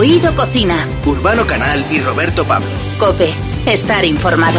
[0.00, 0.88] Oído Cocina.
[1.04, 2.70] Urbano Canal y Roberto Pablo.
[2.98, 3.34] Cope,
[3.66, 4.58] estar informado.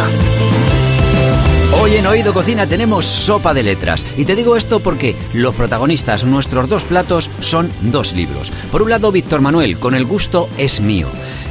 [1.80, 4.06] Hoy en Oído Cocina tenemos sopa de letras.
[4.16, 8.52] Y te digo esto porque los protagonistas, nuestros dos platos, son dos libros.
[8.70, 11.08] Por un lado, Víctor Manuel, con el gusto es mío.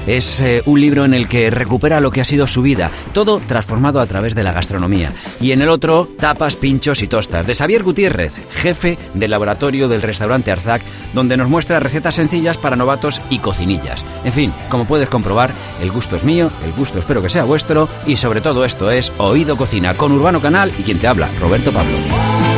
[0.07, 3.39] Es eh, un libro en el que recupera lo que ha sido su vida, todo
[3.47, 5.13] transformado a través de la gastronomía.
[5.39, 10.01] Y en el otro, tapas, pinchos y tostas, de Xavier Gutiérrez, jefe del laboratorio del
[10.01, 10.81] restaurante Arzac,
[11.13, 14.03] donde nos muestra recetas sencillas para novatos y cocinillas.
[14.23, 17.87] En fin, como puedes comprobar, el gusto es mío, el gusto espero que sea vuestro,
[18.05, 21.71] y sobre todo esto es Oído Cocina con Urbano Canal y quien te habla, Roberto
[21.71, 22.50] Pablo.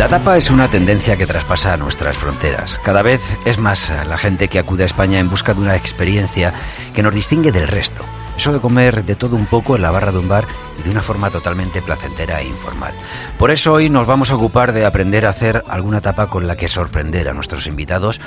[0.00, 2.80] La tapa es una tendencia que traspasa nuestras fronteras.
[2.82, 6.54] Cada vez es más la gente que acude a España en busca de una experiencia
[6.94, 8.02] que nos distingue del resto.
[8.34, 10.46] Eso de comer de todo un poco en la barra de un bar
[10.78, 12.94] y de una forma totalmente placentera e informal.
[13.38, 16.56] Por eso hoy nos vamos a ocupar de aprender a hacer alguna tapa con la
[16.56, 18.22] que sorprender a nuestros invitados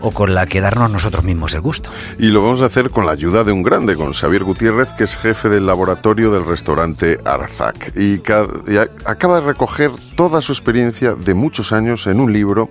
[0.00, 1.90] o con la que darnos nosotros mismos el gusto.
[2.18, 5.04] Y lo vamos a hacer con la ayuda de un grande, con Xavier Gutiérrez, que
[5.04, 7.94] es jefe del laboratorio del restaurante Arzac.
[7.96, 8.22] Y,
[9.04, 12.70] acaba de recoger toda su experiencia de muchos años en un libro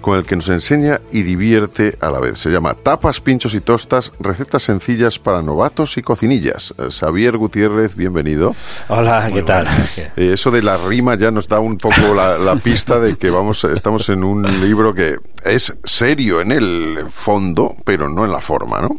[0.00, 2.40] con el que nos enseña y divierte a la vez.
[2.40, 6.74] Se llama Tapas, Pinchos y Tostas, recetas sencillas para novatos y cocinillas.
[6.76, 8.56] Eh, Xavier Gutiérrez, bienvenido.
[8.88, 9.68] Hola, ¿qué tal?
[10.16, 13.30] Eh, eso de la rima ya nos da un poco la, la pista de que
[13.30, 18.40] vamos, estamos en un libro que es serio en el fondo, pero no en la
[18.40, 18.96] forma, ¿no?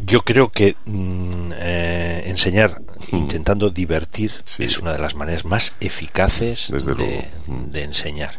[0.00, 3.16] Yo creo que mm, eh, enseñar mm.
[3.16, 7.70] intentando divertir es una de las maneras más eficaces de, mm.
[7.70, 8.38] de, enseñar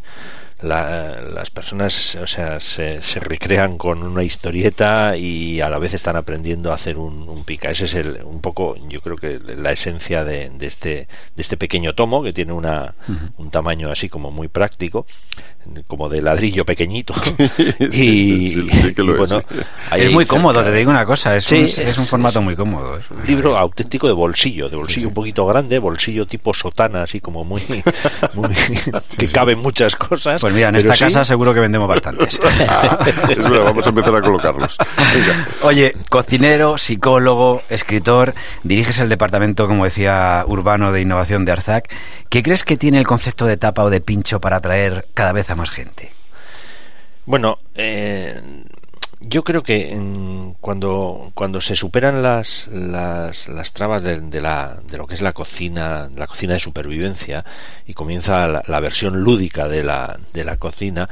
[0.61, 6.71] las personas o sea, se, recrean con una historieta y a la vez están aprendiendo
[6.71, 7.71] a hacer un, pica.
[7.71, 11.95] Ese es el, un poco, yo creo que la esencia de, este, de este pequeño
[11.95, 12.93] tomo que tiene una,
[13.37, 15.05] un tamaño así como muy práctico
[15.87, 17.13] como de ladrillo pequeñito.
[17.91, 18.55] Y,
[18.95, 19.41] bueno
[19.95, 23.09] es, muy cómodo te digo una cosa es, un, es, un formato muy cómodo es
[23.09, 27.43] un libro auténtico de bolsillo de bolsillo un poquito grande bolsillo tipo sotana así como
[27.43, 27.61] muy,
[29.17, 32.39] que caben muchas cosas pues mira en esta casa seguro que vendemos bastantes.
[33.29, 34.77] Es verdad vamos a empezar a colocarlos.
[35.63, 41.89] Oye cocinero psicólogo escritor diriges el departamento como decía urbano de innovación de Arzac.
[42.29, 45.49] ¿qué crees que tiene el concepto de tapa o de pincho para atraer cada vez
[45.49, 46.11] a más gente?
[47.25, 48.41] Bueno, eh,
[49.19, 49.95] yo creo que
[50.61, 55.33] cuando, cuando se superan las, las, las trabas de, la, de lo que es la
[55.33, 57.43] cocina, la cocina de supervivencia,
[57.85, 61.09] y comienza la, versión lúdica de la, de la cocina,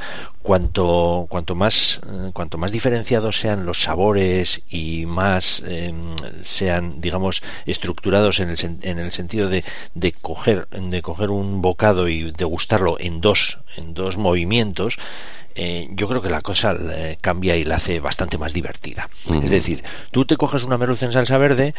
[0.48, 7.44] cuanto, cuanto, más, eh, cuanto más diferenciados sean los sabores y más em, sean, digamos,
[7.66, 12.96] estructurados en el, en el sentido de, de, coger, de coger un bocado y degustarlo
[12.98, 14.98] en dos, en dos movimientos,
[15.56, 19.10] eh, yo creo que la cosa eh, cambia y la hace bastante más divertida.
[19.44, 21.76] Es decir, tú te coges una merluza en salsa verde,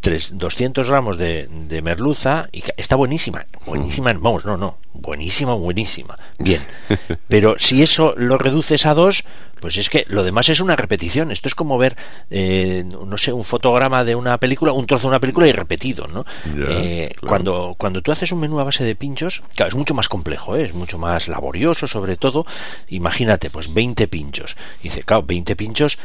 [0.00, 6.18] tres, 200 gramos de, de merluza y está buenísima, buenísima, vamos, no, no, buenísima, buenísima,
[6.38, 6.62] bien.
[7.28, 9.24] Pero si eso lo reduces a dos,
[9.62, 11.30] pues es que lo demás es una repetición.
[11.30, 11.96] Esto es como ver,
[12.30, 16.08] eh, no sé, un fotograma de una película, un trozo de una película y repetido,
[16.08, 16.26] ¿no?
[16.68, 20.08] Eh, cuando, cuando tú haces un menú a base de pinchos, claro, es mucho más
[20.08, 20.64] complejo, ¿eh?
[20.64, 22.44] es mucho más laborioso, sobre todo.
[22.88, 24.56] Imagínate, pues 20 pinchos.
[24.82, 25.98] dice, claro, 20 pinchos,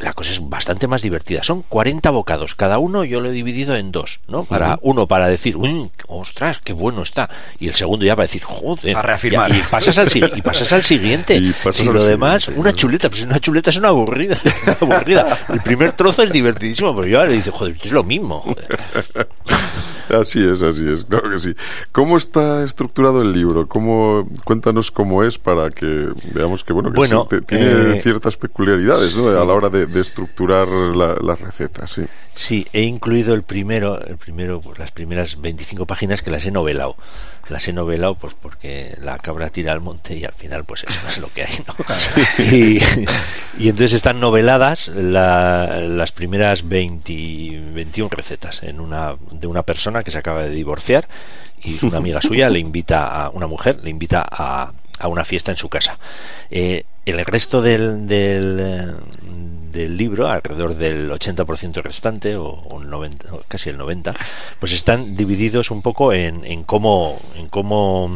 [0.00, 1.44] la cosa es bastante más divertida.
[1.44, 4.42] Son 40 bocados, cada uno yo lo he dividido en dos, ¿no?
[4.42, 5.56] Para uno para decir,
[6.08, 7.30] ostras, qué bueno está,
[7.60, 9.54] y el segundo ya para decir, joder, a reafirmar.
[9.54, 11.40] y pasas al y pasas al siguiente.
[11.76, 14.38] Y, lo demás, una chuleta una chuleta es una aburrida.
[14.80, 15.38] aburrida.
[15.48, 18.44] El primer trozo es divertidísimo, pero yo ahora le dice, joder, es lo mismo.
[20.08, 21.56] Así es, así es, claro que sí.
[21.90, 23.66] ¿Cómo está estructurado el libro?
[23.66, 29.28] ¿Cómo, cuéntanos cómo es para que veamos que bueno, que tiene eh, ciertas peculiaridades ¿no?
[29.28, 31.90] a la hora de, estructurar las recetas.
[31.90, 32.02] Sí.
[32.34, 36.52] sí, he incluido el primero, el primero, pues, las primeras 25 páginas que las he
[36.52, 36.96] novelado
[37.48, 41.00] las he novelado pues porque la cabra tira al monte y al final pues eso
[41.06, 41.74] es lo que hay ¿no?
[43.58, 50.10] y, entonces están noveladas las primeras 20, 21 recetas en una de una persona que
[50.10, 51.08] se acaba de divorciar
[51.62, 55.50] y una amiga suya le invita a una mujer le invita a, a una fiesta
[55.50, 55.98] en su casa
[56.50, 58.96] eh, el resto del, del,
[59.76, 64.16] del libro, alrededor del 80% restante, o, 90, casi el 90%,
[64.58, 68.10] pues están divididos un poco en, en cómo, en cómo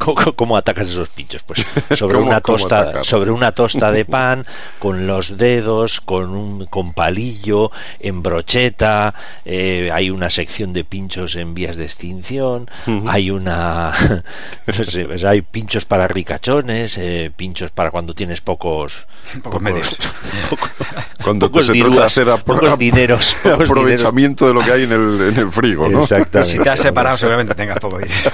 [0.00, 1.42] mm, ¿Cómo, atacas esos pinchos?
[1.42, 4.46] Pues sobre una tosta, sobre una tosta de pan,
[4.78, 7.70] con los dedos, con un con palillo,
[8.00, 9.14] en brocheta,
[9.44, 12.68] eh, hay una sección de pinchos en vías de extinción,
[13.06, 13.92] hay una
[14.64, 19.06] pues hay pinchos para ricachones, eh, pinchos para cuando tienes pocos,
[19.42, 19.98] pocos medios.
[21.22, 22.28] cuando te se trata de hacer
[22.78, 26.04] dineros, aprovechamiento de lo que hay en el, en el frigo, ¿no?
[26.06, 28.30] Si te has separado, seguramente tengas poco dinero.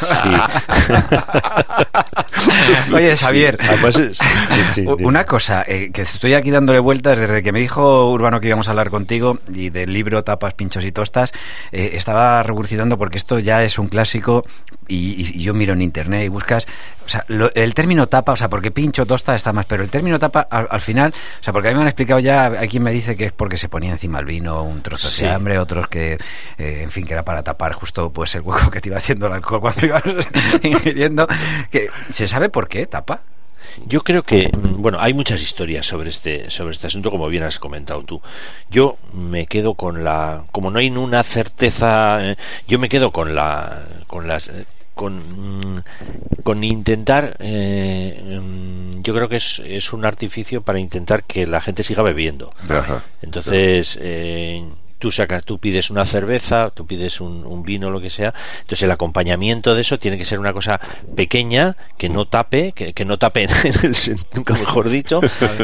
[2.95, 3.59] Oye, Xavier,
[5.01, 8.69] una cosa, eh, que estoy aquí dándole vueltas desde que me dijo Urbano que íbamos
[8.69, 11.33] a hablar contigo y del libro Tapas, Pinchos y Tostas,
[11.73, 14.45] eh, estaba revolucionando porque esto ya es un clásico
[14.89, 16.67] y, yo miro en internet y buscas,
[17.05, 17.25] o sea,
[17.55, 20.81] el término tapa, o sea, porque pincho, tosta está más, pero el término tapa al,
[20.81, 23.27] final, o sea, porque a mí me han explicado ya, hay quien me dice que
[23.27, 26.19] es porque se ponía encima el vino un trozo de hambre, otros que,
[26.59, 29.27] eh, en fin, que era para tapar justo pues el hueco que te iba haciendo
[29.27, 30.03] el alcohol cuando ibas
[30.63, 31.27] ingiriendo,
[32.11, 33.23] se sabe por qué tapa.
[33.85, 37.43] Yo creo que, mm, bueno, hay muchas historias sobre este, sobre este asunto, como bien
[37.43, 38.23] has comentado tú.
[38.71, 43.35] Yo me quedo con la, como no hay una certeza, eh, yo me quedo con
[43.35, 44.51] la, con las,
[44.95, 45.83] con, mm,
[46.43, 51.61] con intentar, eh, mm, yo creo que es, es, un artificio para intentar que la
[51.61, 52.53] gente siga bebiendo.
[53.21, 54.65] Entonces, eh,
[54.99, 58.91] tú sacas, tú pides una cerveza, tú pides un, vino, lo que sea, entonces el
[58.91, 60.81] acompañamiento de eso tiene que ser una cosa
[61.17, 63.97] pequeña, que no tape, que, no tape en el
[64.35, 65.21] nunca mejor dicho,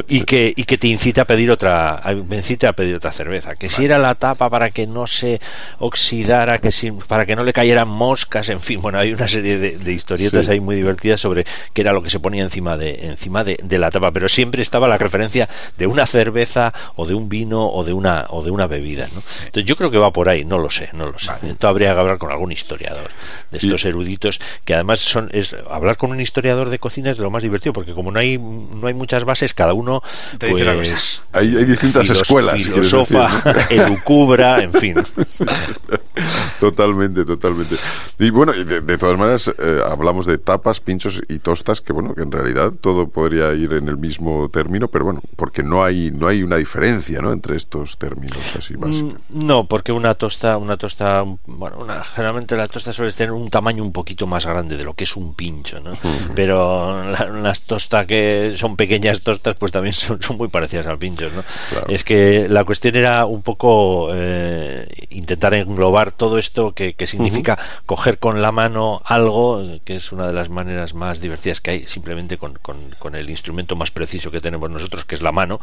[0.08, 3.56] y que, y que te incite a pedir otra, me incite a pedir otra cerveza.
[3.56, 5.40] Que si era la tapa para que no se
[5.78, 9.58] oxidara, que si, para que no le cayeran moscas, en fin, bueno, hay una serie
[9.58, 13.44] de, historietas ahí muy divertidas sobre qué era lo que se ponía encima de, encima
[13.44, 17.28] de, de la tapa, pero siempre estaba la referencia de una cerveza o de un
[17.28, 19.21] vino o de una, o de una bebida, ¿no?
[19.46, 21.30] Entonces yo creo que va por ahí, no lo sé, no lo sé.
[21.42, 23.10] Entonces habría que hablar con algún historiador
[23.50, 27.22] de estos eruditos, que además son es hablar con un historiador de cocina es de
[27.22, 30.02] lo más divertido, porque como no hay no hay muchas bases, cada uno
[30.38, 34.94] pues, hay, distintas escuelas, filosofa, elucubra, en fin.
[36.60, 37.76] totalmente, totalmente.
[38.18, 42.22] Y bueno, de, todas maneras eh, hablamos de tapas, pinchos y tostas, que bueno, que
[42.22, 46.28] en realidad todo podría ir en el mismo término, pero bueno, porque no hay no
[46.28, 47.32] hay una diferencia, ¿no?
[47.32, 49.11] entre estos términos así básicos.
[49.30, 53.82] No, porque una tosta, una tosta, bueno, una, generalmente la tosta suele tener un tamaño
[53.82, 55.96] un poquito más grande de lo que es un pincho, ¿no?
[56.34, 61.44] Pero las tostas que son pequeñas tostas, pues también son, muy parecidas al pincho, ¿no?
[61.88, 68.18] Es que la cuestión era un poco eh, intentar englobar todo esto que, significa coger
[68.18, 72.38] con la mano algo, que es una de las maneras más divertidas que hay, simplemente
[72.38, 75.60] con, con, el instrumento más preciso que tenemos nosotros, que es la mano,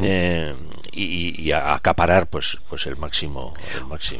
[0.00, 0.54] eh,
[0.92, 3.54] y, y, acaparar pues, pues el máximo.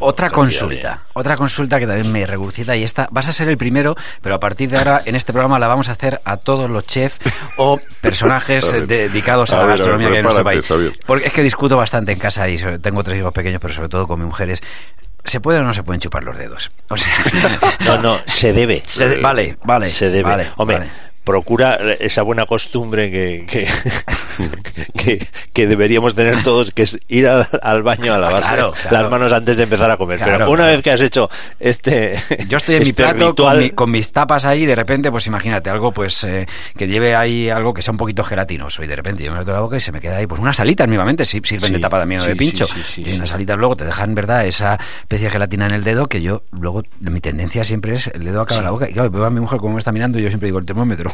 [0.00, 3.96] otra consulta, otra consulta que también me regurgita y esta, vas a ser el primero,
[4.20, 6.86] pero a partir de ahora en este programa la vamos a hacer a todos los
[6.86, 7.18] chefs
[7.56, 10.68] o personajes dedicados a, la gastronomía que en nuestro país.
[11.06, 14.06] Porque es que discuto bastante en casa y tengo tres hijos pequeños, pero sobre todo
[14.06, 14.62] con mis mujeres.
[15.24, 16.72] ¿Se puede o no se pueden chupar los dedos?
[17.84, 18.82] no, no, se debe.
[19.22, 19.90] vale, vale.
[19.90, 20.48] Se debe.
[20.56, 20.80] Hombre,
[21.24, 23.68] procura esa buena costumbre que, que,
[25.54, 29.90] deberíamos tener todos, que es ir al, baño a lavarse las manos antes de empezar
[29.90, 30.20] a comer.
[30.22, 32.18] Pero una vez que has hecho este.
[32.48, 33.34] Yo estoy en mi este plato
[33.74, 36.46] con, mis tapas ahí, de repente, pues imagínate, algo pues eh,
[36.76, 39.52] que lleve ahí algo que sea un poquito gelatinoso, y de repente yo me meto
[39.52, 41.98] la boca y se me queda ahí, pues una salita mismamente, si sirven de tapa
[41.98, 42.66] también o de pincho.
[42.96, 46.22] y unas salitas luego te dejan, ¿verdad?, esa especie de gelatina en el dedo que
[46.22, 48.88] yo, luego, mi tendencia siempre es el dedo acaba en la boca.
[48.88, 50.66] Y claro, veo a mi mujer como me está mirando y yo siempre digo el
[50.66, 51.10] termómetro.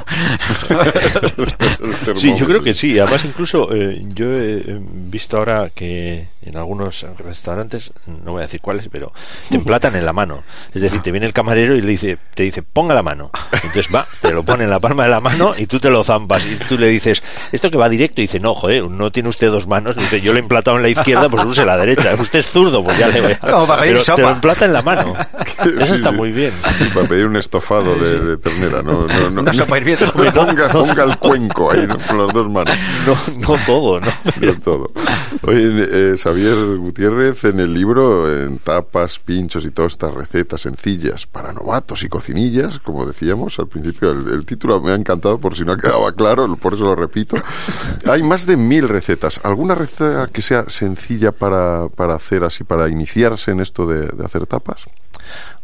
[2.17, 2.99] sí, yo creo que sí.
[3.09, 7.93] Además, incluso eh, yo he visto ahora que en algunos restaurantes,
[8.25, 9.13] no voy a decir cuáles, pero
[9.49, 10.43] te emplatan en la mano.
[10.75, 13.31] Es decir, te viene el camarero y le dice, te dice, ponga la mano.
[13.53, 16.03] Entonces va, te lo pone en la palma de la mano y tú te lo
[16.05, 16.47] zampas.
[16.47, 18.21] Y tú le dices, esto que va directo.
[18.21, 19.97] Y dice, no, joder, no tiene usted dos manos.
[19.97, 22.15] dice, yo le he emplatado en la izquierda, pues use la derecha.
[22.19, 23.81] Usted es zurdo, pues ya le voy a.
[23.81, 25.15] pero te lo emplata en la mano.
[25.79, 26.53] Eso está muy bien.
[26.95, 29.53] para pedir un estofado de, ternera, no, no, no,
[30.35, 32.77] ponga, ponga, el cuenco ahí con las dos manos.
[33.07, 33.17] No,
[33.49, 34.09] no todo, ¿no?
[34.41, 34.91] No todo.
[35.47, 41.27] Oye, eh, Javier Gutiérrez en el libro, en tapas, pinchos y todas estas recetas sencillas
[41.27, 45.65] para novatos y cocinillas, como decíamos al principio, el, título me ha encantado por si
[45.65, 47.37] no ha quedado claro, por eso lo repito.
[48.09, 49.41] Hay más de mil recetas.
[49.43, 54.47] ¿Alguna receta que sea sencilla para, para hacer así, para iniciarse en esto de, hacer
[54.47, 54.85] tapas?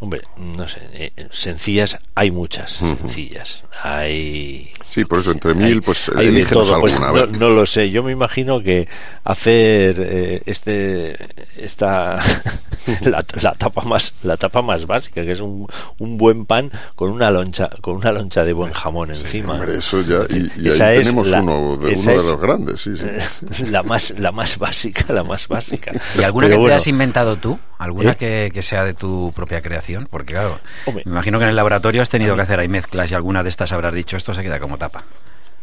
[0.04, 3.64] Hombre, no sé, eh, sencillas hay muchas, sencillas.
[3.82, 6.78] Hay Sí, por eso entre mil, pues hay de todo.
[6.78, 6.94] Pues,
[7.38, 7.90] no, lo sé.
[7.90, 8.86] Yo me imagino que
[9.24, 11.16] hacer eh, este
[11.56, 12.20] esta
[13.02, 15.66] la, tapa más la tapa más básica, que es un,
[15.98, 19.64] un, buen pan con una loncha con una loncha de buen jamón encima.
[19.64, 23.64] eso ya y, ahí tenemos uno, de, uno de los grandes, sí, sí.
[23.70, 25.92] La más la más básica, la más básica.
[26.18, 27.58] ¿Y alguna que te has inventado tú?
[27.78, 28.16] ¿Alguna ¿Eh?
[28.16, 29.93] que, que, sea de tu propia creación?
[30.10, 30.60] Porque claro,
[30.92, 33.48] me imagino que en el laboratorio has tenido que hacer ahí mezclas y alguna de
[33.50, 35.04] estas habrás dicho esto se queda como tapa.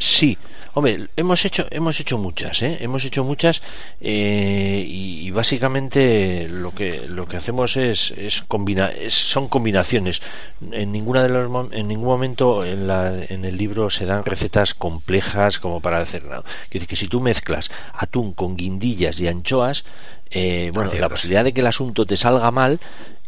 [0.02, 0.36] Sí,
[0.74, 2.80] hombre, hemos hecho, hemos hecho muchas, ¿eh?
[2.82, 3.62] hemos hecho muchas
[4.02, 8.44] eh, y, básicamente lo que lo que hacemos es, es,
[9.10, 10.22] son combinaciones.
[10.72, 14.74] En ninguna de los en ningún momento en, la, en el libro se dan recetas
[14.74, 16.42] complejas como para hacer nada.
[16.42, 19.86] Quiere decir que si tú mezclas atún con guindillas y anchoas,
[20.32, 22.80] eh, bueno, la posibilidad de que el asunto te salga mal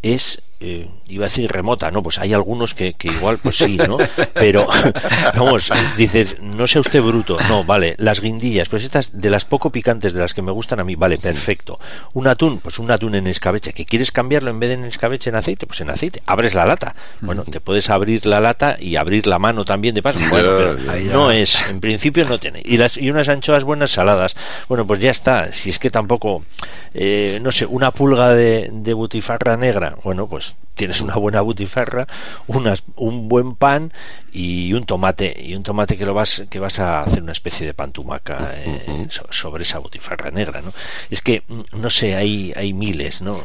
[0.01, 3.75] es eh, iba a decir remota, no, pues hay algunos que, que, igual, pues sí,
[3.75, 3.97] ¿no?
[4.33, 4.65] Pero,
[5.35, 9.71] vamos, dices, no sea usted bruto, no, vale, las guindillas, pues estas de las poco
[9.71, 11.81] picantes, de las que me gustan a mí, vale, perfecto.
[12.13, 15.29] Un atún, pues un atún en escabeche, que quieres cambiarlo en vez de en escabeche
[15.29, 16.95] en aceite, pues en aceite, abres la lata.
[17.19, 21.03] Bueno, te puedes abrir la lata y abrir la mano también de paso, bueno, pero
[21.11, 22.61] no es, en principio no tiene.
[22.63, 24.37] Y, las, y unas anchoas buenas saladas,
[24.69, 26.45] bueno, pues ya está, si es que tampoco,
[26.93, 32.07] eh, no sé, una pulga de, de butifarra negra, bueno, pues tienes una buena butifarra,
[32.47, 33.91] unas, un buen pan
[34.31, 37.65] y un tomate y un tomate que lo vas que vas a hacer una especie
[37.65, 40.73] de pantumaca eh, sobre esa butifarra negra, ¿no?
[41.09, 43.39] Es que mm, no sé, hay hay miles, ¿no?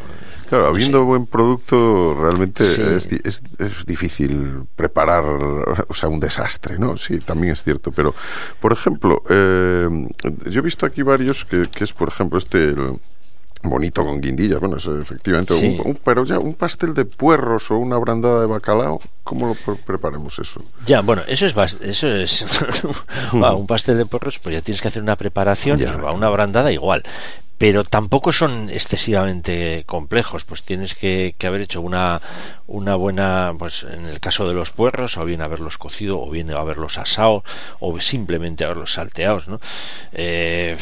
[0.49, 6.97] Claro, habiendo buen producto, realmente es, es, difícil preparar, o sea, un desastre, ¿no?
[6.97, 7.93] Sí, también es cierto.
[7.93, 8.15] Pero,
[8.59, 9.87] por ejemplo, eh,
[10.47, 12.75] yo he visto aquí varios que, que es, por ejemplo, este,
[13.63, 17.97] bonito con guindillas, bueno, eso efectivamente, un, pero ya un pastel de puerros o una
[17.97, 20.63] brandada de bacalao, ¿cómo lo preparemos eso?
[20.87, 22.47] Ya, bueno, eso es eso es
[23.33, 25.97] un pastel de puerros, pues ya tienes que hacer una preparación, ya.
[25.97, 27.03] una brandada igual
[27.59, 32.23] pero tampoco son excesivamente complejos, pues tienes que, haber hecho una,
[32.69, 36.53] una buena, pues en el caso de los puerros, o bien haberlos cocido, o bien
[36.53, 37.43] haberlos asado,
[37.81, 39.61] o simplemente haberlos salteados, ¿no?
[40.13, 40.77] Eh,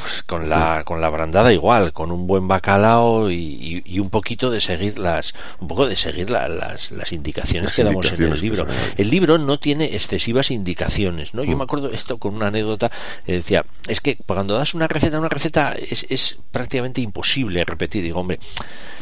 [0.00, 4.50] pues con la, con la brandada igual, con un buen bacalao y, y, un poquito
[4.50, 8.66] de seguir las, un poco de seguir las, las indicaciones que damos en el libro.
[8.96, 11.44] El libro no tiene excesivas indicaciones, ¿no?
[11.44, 11.58] Yo mm.
[11.58, 12.90] me acuerdo esto con una anécdota,
[13.26, 18.02] decía, es que cuando das una receta, una receta es prácticamente imposible repetir.
[18.02, 18.38] Digo, hombre,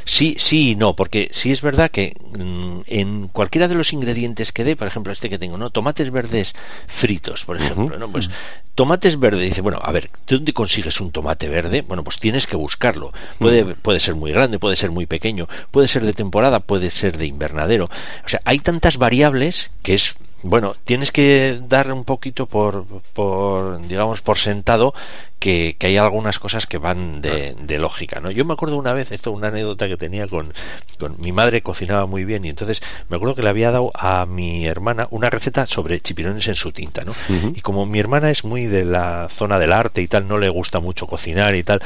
[0.04, 4.52] sí, sí y no, porque sí es verdad que mm, en cualquiera de los ingredientes
[4.52, 5.70] que dé, por ejemplo, este que tengo, ¿no?
[5.70, 6.54] Tomates verdes
[6.86, 8.10] fritos, por ejemplo, ¿no?
[8.10, 8.30] Pues
[8.74, 11.82] tomates verdes, dice, bueno, a ver, ¿de dónde consigues un tomate verde?
[11.82, 13.12] Bueno, pues tienes que buscarlo.
[13.38, 17.18] Puede, puede ser muy grande, puede ser muy pequeño, puede ser de temporada, puede ser
[17.18, 17.90] de invernadero.
[18.24, 23.86] O sea, hay tantas variables que es bueno, tienes que dar un poquito por, por
[23.86, 24.94] digamos, por sentado
[25.40, 28.30] que, hay algunas cosas que van de, lógica, ¿no?
[28.30, 30.52] Yo me acuerdo una vez, esto una anécdota que tenía con,
[30.99, 34.26] con, mi madre cocinaba muy bien y entonces me acuerdo que le había dado a
[34.26, 37.14] mi hermana una receta sobre chipirones en su tinta, ¿no?
[37.54, 40.50] Y como mi hermana es muy de la zona del arte y tal, no le
[40.50, 41.80] gusta mucho cocinar y tal,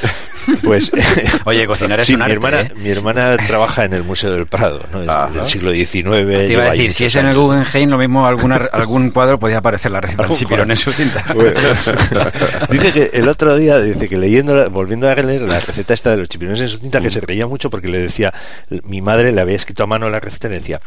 [0.62, 0.90] pues...
[1.44, 2.72] Oye, cocinar es sí, un mi hermana, ¿eh?
[2.74, 5.00] mi hermana trabaja en el Museo del Prado, ¿no?
[5.00, 6.02] del siglo XIX.
[6.02, 9.58] Te iba a decir, si es en el Guggenheim, lo mismo alguna, algún cuadro podía
[9.58, 11.24] aparecer la receta de chipirones en su tinta.
[12.70, 16.16] dice que el otro día dice que leyendo, volviendo a leer la receta esta de
[16.16, 18.32] los chipirones en su tinta, que se reía mucho porque le decía,
[18.84, 20.80] mi madre le había escrito a mano la receta y le decía,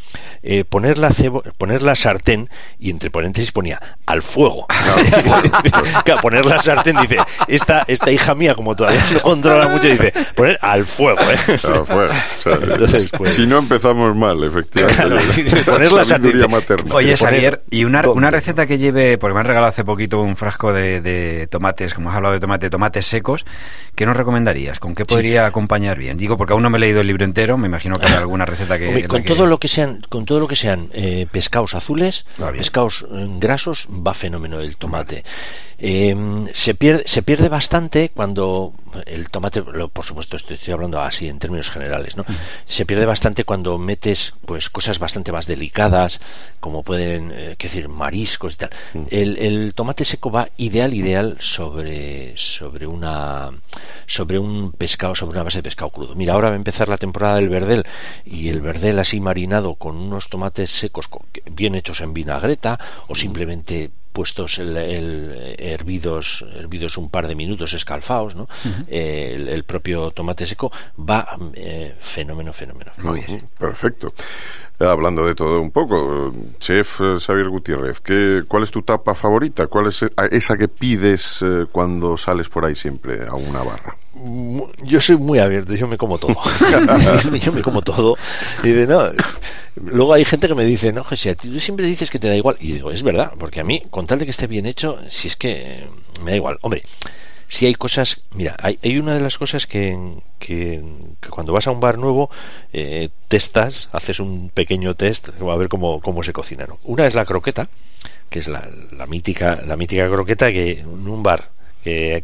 [0.43, 2.49] eh, poner, la cebo, poner la sartén,
[2.79, 4.65] y entre paréntesis ponía, al fuego.
[6.21, 10.57] poner la sartén, dice, esta, esta hija mía, como todavía no controla mucho, dice, poner
[10.61, 11.21] al fuego.
[11.21, 11.37] ¿eh?
[11.47, 12.13] Al fuego.
[12.45, 15.63] Entonces, pues, si no empezamos mal, efectivamente.
[15.63, 16.37] poner la sartén.
[16.49, 16.95] Materna.
[16.95, 20.35] Oye, Xavier, y una, una receta que lleve, porque me han regalado hace poquito un
[20.35, 23.45] frasco de, de tomates, como has hablado de tomate, tomates secos,
[23.93, 24.79] ¿qué nos recomendarías?
[24.79, 26.17] ¿Con qué podría acompañar bien?
[26.17, 28.45] Digo, porque aún no me he leído el libro entero, me imagino que hay alguna
[28.45, 29.05] receta que...
[29.07, 33.27] con, Todo lo que sean, con todo lo que sean eh, pescados azules, pescados eh,
[33.39, 35.25] grasos, va fenómeno el tomate.
[35.79, 38.73] Em, se, pierde, se pierde bastante cuando
[39.05, 42.25] el tomate, por supuesto estoy, hablando así en términos generales, ¿no?
[42.65, 46.19] Se pierde bastante cuando metes pues cosas bastante más delicadas,
[46.59, 48.69] como pueden, eh, decir, mariscos y tal.
[49.11, 53.51] El, el, tomate seco va ideal, ideal sobre, sobre una
[54.07, 56.15] sobre un pescado, sobre una base de pescado crudo.
[56.15, 57.85] Mira, ahora va a empezar la temporada del verdel
[58.25, 61.07] y el verdel así marinado con unos tomates secos
[61.51, 64.75] bien hechos en vinagreta o simplemente puestos el,
[65.59, 68.47] hervidos hervidos un par de minutos escalfados no
[68.87, 72.91] el, propio tomate seco va eh, fenómeno fenómeno.
[72.97, 73.47] Muy bien.
[73.57, 74.13] Perfecto.
[74.79, 79.67] Hablando de todo un poco, chef eh, Xavier Gutiérrez, ¿qué, ¿cuál es tu tapa favorita?
[79.67, 83.95] ¿Cuál es esa que pides eh, cuando sales por ahí siempre a una barra?
[84.83, 86.35] Yo soy muy abierto, yo me como todo.
[87.43, 88.15] yo me como todo.
[88.63, 89.03] Y de, no,
[89.75, 92.57] luego hay gente que me dice, no, José, tú siempre dices que te da igual.
[92.59, 95.27] Y digo, es verdad, porque a mí, con tal de que esté bien hecho, si
[95.27, 95.87] es que
[96.23, 96.57] me da igual.
[96.61, 96.83] Hombre,
[97.47, 99.97] si hay cosas, mira, hay, hay una de las cosas que,
[100.39, 100.83] que,
[101.29, 102.29] cuando vas a un bar nuevo
[102.73, 106.65] eh, testas, haces un pequeño test a ver cómo, cómo se cocina.
[106.67, 106.77] ¿no?
[106.83, 107.69] Una es la croqueta,
[108.29, 111.49] que es la, la mítica la mítica croqueta que en un bar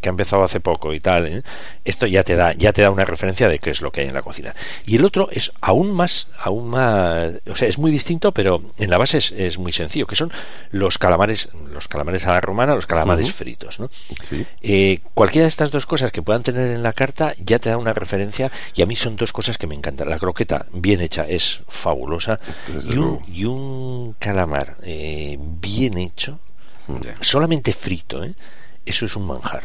[0.02, 1.42] ha empezado hace poco y tal, ¿eh?
[1.84, 4.08] esto ya te da ya te da una referencia de qué es lo que hay
[4.08, 4.54] en la cocina.
[4.86, 8.90] Y el otro es aún más aún más, o sea, es muy distinto, pero en
[8.90, 10.32] la base es, muy sencillo, que son
[10.70, 13.90] los calamares los calamares a la romana, los calamares fritos, ¿no?
[14.62, 17.78] Eh, cualquiera de estas dos cosas que puedan tener en la carta ya te da
[17.78, 20.08] una referencia y a mí son dos cosas que me encantan.
[20.10, 22.38] La croqueta bien hecha es fabulosa
[22.88, 26.38] y un, y un calamar eh, bien hecho,
[27.20, 28.34] solamente frito, ¿eh?
[28.86, 29.62] Eso es un manjar.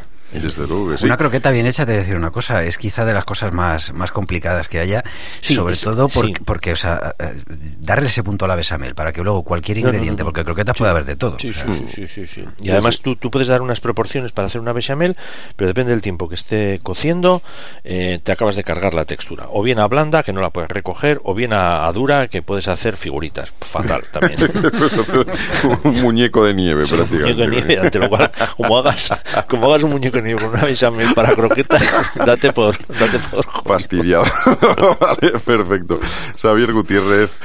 [1.04, 3.52] Una croqueta bien hecha, te voy a decir una cosa, es quizá de las cosas
[3.52, 5.04] más, más complicadas que haya,
[5.42, 6.08] sobre todo
[6.46, 7.34] porque, o sea, eh,
[7.80, 11.06] darle ese punto a la besamel para que luego cualquier ingrediente, porque croquetas puede haber
[11.06, 11.40] de todo.
[11.40, 14.74] Sí, sí, sí, sí, Y además tú, tú puedes dar unas proporciones para hacer una
[14.74, 15.18] bechamel,
[15.56, 17.42] pero depende del tiempo que esté cociendo,
[17.84, 19.48] eh, te acabas de cargar la textura.
[19.50, 22.68] O bien a blanda, que no la puedes recoger, o bien a, dura, que puedes
[22.68, 23.52] hacer figuritas.
[23.62, 24.40] Fatal también.
[25.84, 27.44] un muñeco de nieve, prácticamente.
[27.44, 28.20] Un muñeco de nieve,
[28.56, 29.10] como hagas,
[29.48, 31.84] como hagas un muñeco ni una bechamel para croquetas,
[32.26, 34.26] date por, date por fastidiado.
[35.00, 36.00] vale, perfecto.
[36.36, 37.40] Xavier Gutiérrez,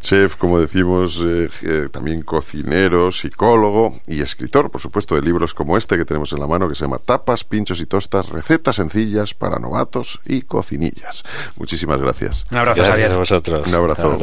[0.00, 5.76] chef, como decimos, eh, eh, también cocinero, psicólogo y escritor, por supuesto, de libros como
[5.76, 9.34] este que tenemos en la mano, que se llama Tapas, Pinchos y Tostas, recetas sencillas
[9.34, 11.24] para novatos y cocinillas.
[11.56, 12.44] Muchísimas gracias.
[12.50, 13.66] Un abrazo, gracias a vosotros.
[13.66, 14.18] Un abrazo.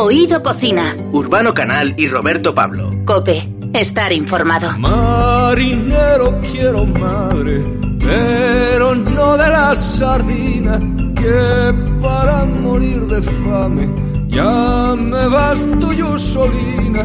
[0.00, 0.96] Oído Cocina.
[1.12, 2.88] Urbano Canal y Roberto Pablo.
[3.04, 4.78] Cope estar informado.
[4.78, 7.64] Marinero quiero madre,
[7.98, 10.78] pero no de la sardina,
[11.16, 13.88] que para morir de fame
[14.28, 17.02] ya me vas tú yo solina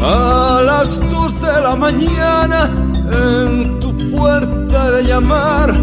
[0.00, 2.70] a las dos de la mañana
[3.10, 5.74] en tu puerta de llamar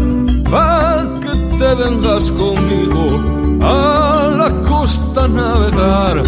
[0.44, 1.13] que
[1.58, 3.20] te vengas conmigo
[3.62, 6.22] a la costa navegar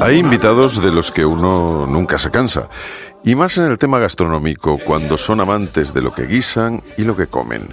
[0.00, 2.70] hay invitados de los que uno nunca se cansa,
[3.22, 7.14] y más en el tema gastronómico, cuando son amantes de lo que guisan y lo
[7.14, 7.68] que comen.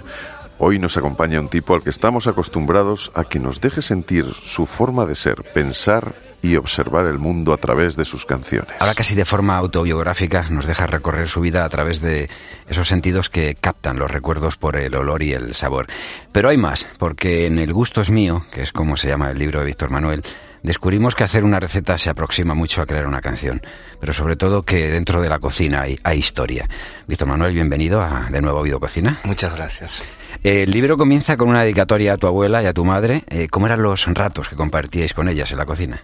[0.60, 4.66] Hoy nos acompaña un tipo al que estamos acostumbrados a que nos deje sentir su
[4.66, 8.70] forma de ser, pensar y observar el mundo a través de sus canciones.
[8.80, 12.28] Ahora casi de forma autobiográfica nos deja recorrer su vida a través de
[12.68, 15.86] esos sentidos que captan los recuerdos por el olor y el sabor.
[16.32, 19.38] Pero hay más, porque en El gusto es mío, que es como se llama el
[19.38, 20.24] libro de Víctor Manuel,
[20.64, 23.62] descubrimos que hacer una receta se aproxima mucho a crear una canción,
[24.00, 26.68] pero sobre todo que dentro de la cocina hay, historia.
[27.06, 29.20] Víctor Manuel, bienvenido a de nuevo a Oído Cocina.
[29.22, 30.02] Muchas gracias.
[30.42, 33.24] El libro comienza con una dedicatoria a tu abuela y a tu madre.
[33.28, 36.02] Eh, ¿Cómo eran los ratos que compartíais con ellas en la cocina?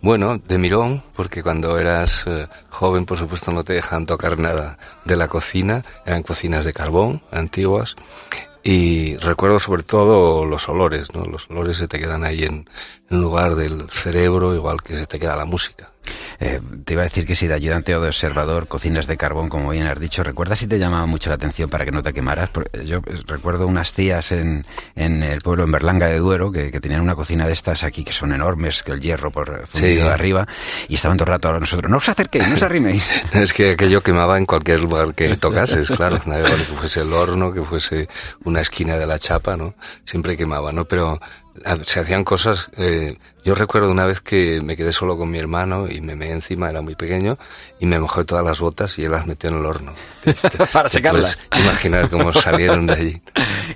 [0.00, 4.78] Bueno, de mirón, porque cuando eras eh, joven, por supuesto, no te dejan tocar nada
[5.04, 5.82] de la cocina.
[6.06, 7.96] Eran cocinas de carbón antiguas
[8.62, 11.24] y recuerdo sobre todo los olores, ¿no?
[11.24, 12.68] Los olores se te quedan ahí en,
[13.10, 15.93] en lugar del cerebro, igual que se te queda la música.
[16.40, 19.48] Eh, te iba a decir que si de ayudante o de observador, cocinas de carbón,
[19.48, 22.12] como bien has dicho, ¿recuerdas si te llamaba mucho la atención para que no te
[22.12, 22.50] quemaras?
[22.84, 27.14] Yo recuerdo unas tías en, en el pueblo, en Berlanga de Duero, que, tenían una
[27.14, 30.46] cocina de estas aquí que son enormes, que el hierro por fundido de arriba,
[30.88, 33.08] y estaban todo el rato a nosotros, no os acerquéis, no os arriméis.
[33.32, 37.62] es que aquello quemaba en cualquier lugar que tocases, claro, que fuese el horno, que
[37.62, 38.08] fuese
[38.44, 39.74] una esquina de la chapa, ¿no?
[40.04, 40.84] Siempre quemaba, ¿no?
[40.84, 41.18] Pero
[41.84, 42.70] se hacían cosas.
[42.76, 46.32] Eh, yo recuerdo una vez que me quedé solo con mi hermano y me meé
[46.32, 47.38] encima, era muy pequeño,
[47.78, 49.92] y me mojé todas las botas y él las metió en el horno.
[50.72, 51.38] Para secarlas.
[51.56, 53.22] imaginar cómo salieron de allí.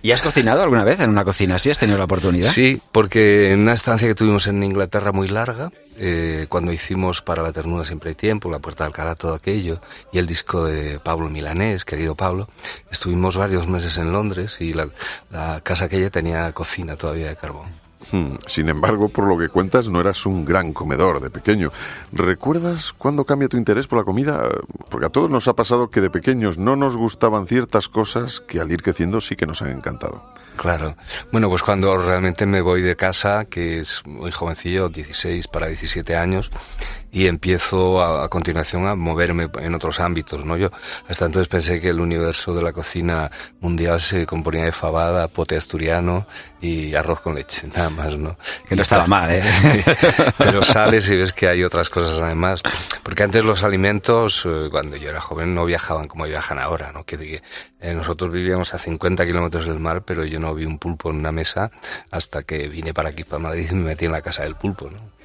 [0.02, 1.70] ¿Y has cocinado alguna vez en una cocina así?
[1.70, 2.48] ¿Has tenido la oportunidad?
[2.48, 7.42] Sí, porque en una estancia que tuvimos en Inglaterra muy larga, eh, cuando hicimos Para
[7.42, 9.80] la ternura siempre hay tiempo, La puerta de Alcalá, todo aquello,
[10.12, 12.48] y el disco de Pablo Milanés, querido Pablo,
[12.90, 14.88] estuvimos varios meses en Londres y la,
[15.30, 17.68] la casa aquella tenía cocina todavía de carbón.
[18.10, 21.70] Hmm, sin embargo, por lo que cuentas, no eras un gran comedor de pequeño.
[22.12, 24.48] ¿Recuerdas cuándo cambia tu interés por la comida?
[24.88, 28.60] Porque a todos nos ha pasado que de pequeños no nos gustaban ciertas cosas que
[28.60, 30.22] al ir creciendo sí que nos han encantado.
[30.58, 30.96] Claro.
[31.30, 36.16] Bueno, pues cuando realmente me voy de casa, que es muy jovencillo, 16 para 17
[36.16, 36.50] años,
[37.10, 40.56] y empiezo a, continuación a moverme en otros ámbitos, ¿no?
[40.56, 40.70] Yo
[41.08, 45.56] hasta entonces pensé que el universo de la cocina mundial se componía de fabada, pote
[45.56, 46.26] asturiano
[46.60, 48.36] y arroz con leche, nada más, ¿no?
[48.68, 49.42] Que no estaba mal, ¿eh?
[50.38, 52.62] Pero sales y ves que hay otras cosas además,
[53.02, 57.04] porque antes los alimentos, eh, cuando yo era joven, no viajaban como viajan ahora, ¿no?
[57.04, 57.42] Que,
[57.80, 61.16] eh, nosotros vivíamos a 50 kilómetros del mar, pero yo no vi un pulpo en
[61.16, 61.70] una mesa
[62.10, 64.90] hasta que vine para aquí, para Madrid, y me metí en la casa del pulpo,
[64.90, 65.17] ¿no?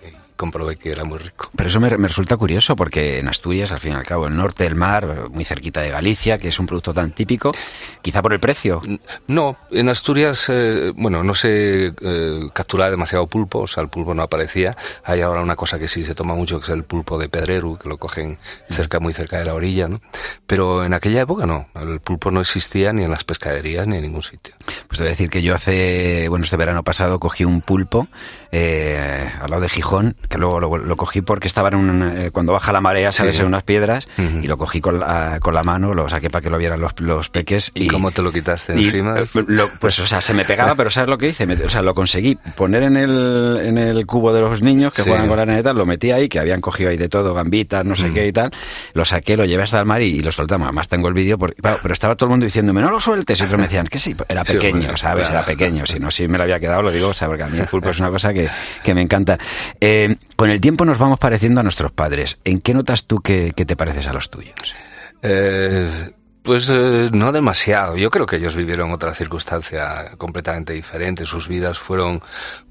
[0.44, 1.50] Comprobé que era muy rico.
[1.56, 4.66] Pero eso me, resulta curioso porque en Asturias, al fin y al cabo, el norte
[4.66, 7.54] del mar, muy cerquita de Galicia, que es un producto tan típico,
[8.02, 8.82] quizá por el precio.
[9.28, 14.14] No, en Asturias, eh, bueno, no se eh, capturaba demasiado pulpo, o sea, el pulpo
[14.14, 14.76] no aparecía.
[15.06, 17.78] Hay ahora una cosa que sí se toma mucho, que es el pulpo de Pedreru,
[17.78, 18.38] que lo cogen
[18.70, 20.02] cerca, muy cerca de la orilla, ¿no?
[20.46, 24.02] Pero en aquella época no, el pulpo no existía ni en las pescaderías ni en
[24.02, 24.56] ningún sitio.
[24.90, 28.10] Pues debo decir que yo hace, bueno, este verano pasado cogí un pulpo
[28.52, 32.54] eh, al lado de Gijón, que luego lo, cogí porque estaba en un, eh, cuando
[32.54, 35.94] baja la marea, sales en unas piedras y lo cogí con la, con la mano,
[35.94, 37.72] lo saqué para que lo vieran los, los peques.
[37.74, 39.20] ¿Y, cómo te lo quitaste encima?
[39.20, 39.28] Eh,
[39.80, 41.44] pues, o sea, se me pegaba, pero ¿sabes lo que hice?
[41.44, 45.28] o sea, lo conseguí poner en el, en el cubo de los niños que juegan
[45.28, 48.12] con la neta, lo metí ahí, que habían cogido ahí de todo, gambitas, no sé
[48.12, 48.52] qué y tal,
[48.94, 50.66] lo saqué, lo llevé hasta el mar y, lo soltamos.
[50.66, 53.60] Además tengo el vídeo, pero estaba todo el mundo diciéndome, no lo sueltes, y otros
[53.60, 55.30] me decían, que sí, era pequeño, ¿sabes?
[55.30, 57.48] Era pequeño, si no, si me lo había quedado, lo digo, o sea, porque a
[57.48, 58.50] mí el pulpo es una cosa que
[58.84, 59.38] que, me encanta.
[59.80, 62.38] Eh, con el tiempo nos vamos pareciendo a nuestros padres.
[62.44, 64.76] ¿En qué notas tú que, te pareces a los tuyos?
[65.22, 67.98] Eh, pues eh, no demasiado.
[67.98, 71.26] Yo creo que ellos vivieron otra circunstancia completamente diferente.
[71.26, 72.22] Sus vidas fueron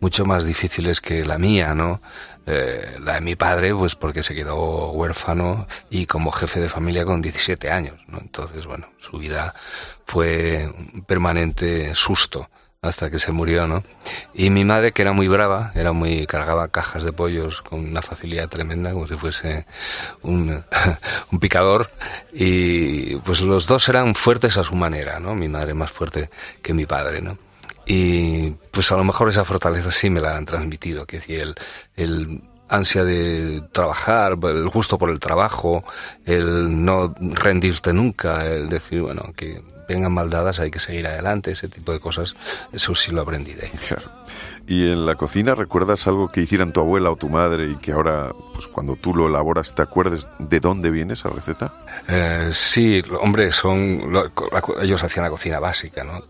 [0.01, 2.01] mucho más difíciles que la mía, ¿no?
[2.45, 7.23] la de mi padre, pues porque se quedó huérfano y como jefe de familia con
[7.23, 8.19] 17 años, ¿no?
[8.19, 9.55] Entonces, bueno, su vida
[10.05, 12.51] fue un permanente susto
[12.83, 13.85] hasta que se murió, ¿no?
[14.35, 18.03] Y mi madre, que era muy brava, era muy, cargaba cajas de pollos con una
[18.03, 19.67] facilidad tremenda, como si fuese
[20.23, 20.65] un,
[21.31, 21.93] un picador,
[22.33, 25.37] y pues los dos eran fuertes a su manera, ¿no?
[25.37, 26.29] Mi madre más fuerte
[26.61, 27.39] que mi padre, ¿no?
[27.87, 31.55] Y pues a lo mejor esa fortaleza sí me la han transmitido, que decir, el,
[31.95, 35.85] el ansia de trabajar, el gusto por el trabajo,
[36.27, 41.69] el no rendirte nunca, el decir, bueno, que vengan maldadas hay que seguir adelante, ese
[41.69, 42.35] tipo de cosas,
[42.73, 44.11] eso sí lo aprendí de Claro.
[44.67, 47.93] ¿Y en la cocina recuerdas algo que hicieran tu abuela o tu madre y que
[47.93, 51.73] ahora, pues cuando tú lo elaboras, te acuerdes de dónde viene esa receta?
[52.09, 54.03] Eh, sí, hombre, son
[54.81, 56.23] ellos hacían la cocina básica, ¿no?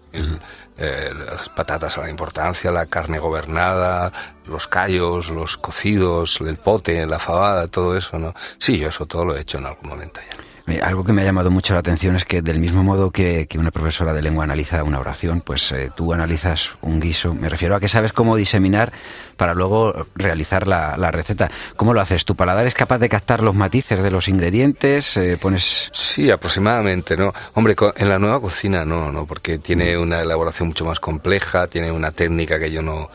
[0.79, 4.11] Eh, las patatas a la importancia, la carne gobernada,
[4.47, 8.35] los callos, los cocidos, el pote, la fabada, todo eso, ¿no?
[8.59, 10.52] Sí, yo eso todo lo he hecho en algún momento ya.
[10.83, 13.71] Algo que me ha llamado mucho la atención es que del mismo modo que, una
[13.71, 17.35] profesora de lengua analiza una oración, pues eh, tú analizas un guiso.
[17.35, 18.93] Me refiero a que sabes cómo diseminar
[19.37, 21.51] para luego realizar la, receta.
[21.77, 22.25] ¿Cómo lo haces?
[22.25, 25.17] ¿Tu paladar es capaz de captar los matices de los ingredientes?
[25.17, 25.91] Eh, ¿Pones...?
[25.93, 27.33] Sí, aproximadamente, ¿no?
[27.55, 29.27] Hombre, en la nueva cocina no, ¿no?
[29.27, 33.11] Porque tiene una elaboración mucho más compleja, tiene una técnica que yo no,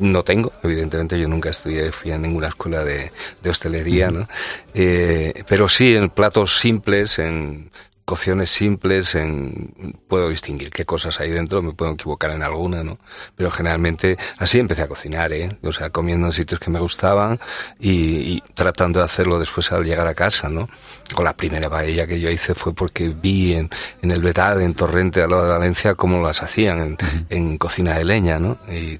[0.00, 4.26] no tengo, evidentemente yo nunca estudié, fui a ninguna escuela de, de hostelería, ¿no?
[4.74, 7.70] Eh, pero sí en platos simples, en
[8.10, 12.98] cocciones simples, en, puedo distinguir qué cosas hay dentro, me puedo equivocar en alguna, ¿no?
[13.36, 15.56] Pero generalmente así empecé a cocinar, ¿eh?
[15.62, 17.38] O sea, comiendo en sitios que me gustaban
[17.78, 20.68] y, tratando de hacerlo después al llegar a casa, ¿no?
[21.14, 23.70] Con la primera paella que yo hice fue porque vi en,
[24.02, 28.04] en el Betal, en Torrente, al lado de Valencia, cómo las hacían en, cocina de
[28.04, 28.58] leña, ¿no?
[28.68, 28.98] Y,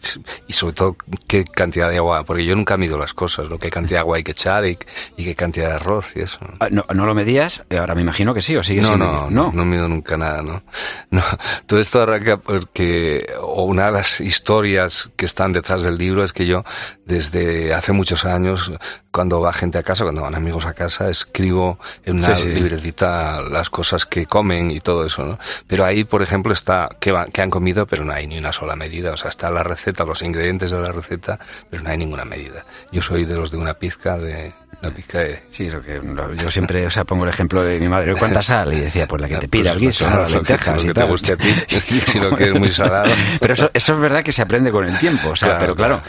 [0.52, 0.96] sobre todo
[1.26, 4.18] qué cantidad de agua, porque yo nunca mido las cosas, lo qué cantidad de agua
[4.18, 4.78] hay que echar y,
[5.16, 6.38] qué cantidad de arroz y eso.
[6.60, 7.64] Ah, ¿No, no lo medías?
[7.76, 10.62] Ahora me imagino que sí, o sigues no, no, no, no mido nunca nada, ¿no?
[11.10, 11.24] No,
[11.66, 16.46] todo esto arranca porque, una de las historias que están detrás del libro es que
[16.46, 16.64] yo,
[17.04, 18.70] desde hace muchos años,
[19.10, 23.70] cuando va gente a casa, cuando van amigos a casa, escribo en una libretita las
[23.70, 25.38] cosas que comen y todo eso, ¿no?
[25.66, 28.76] Pero ahí, por ejemplo, está que, que han comido, pero no hay ni una sola
[28.76, 29.12] medida.
[29.12, 32.64] O sea, está la receta, los ingredientes de la receta, pero no hay ninguna medida.
[32.92, 35.42] Yo soy de los de una pizca de la pizca de...
[35.50, 36.00] Sí, eso que
[36.42, 38.14] yo siempre o sea, pongo el ejemplo de mi madre.
[38.14, 38.72] ¿Cuánta sal?
[38.72, 40.22] Y decía, pues la que te pida el guiso, ¿no?
[40.22, 40.94] las lentejas y tal.
[40.94, 41.54] te guste a ti,
[42.06, 43.12] si lo que es muy salado.
[43.40, 45.30] Pero eso, eso es verdad que se aprende con el tiempo.
[45.30, 46.02] O sea, pero claro,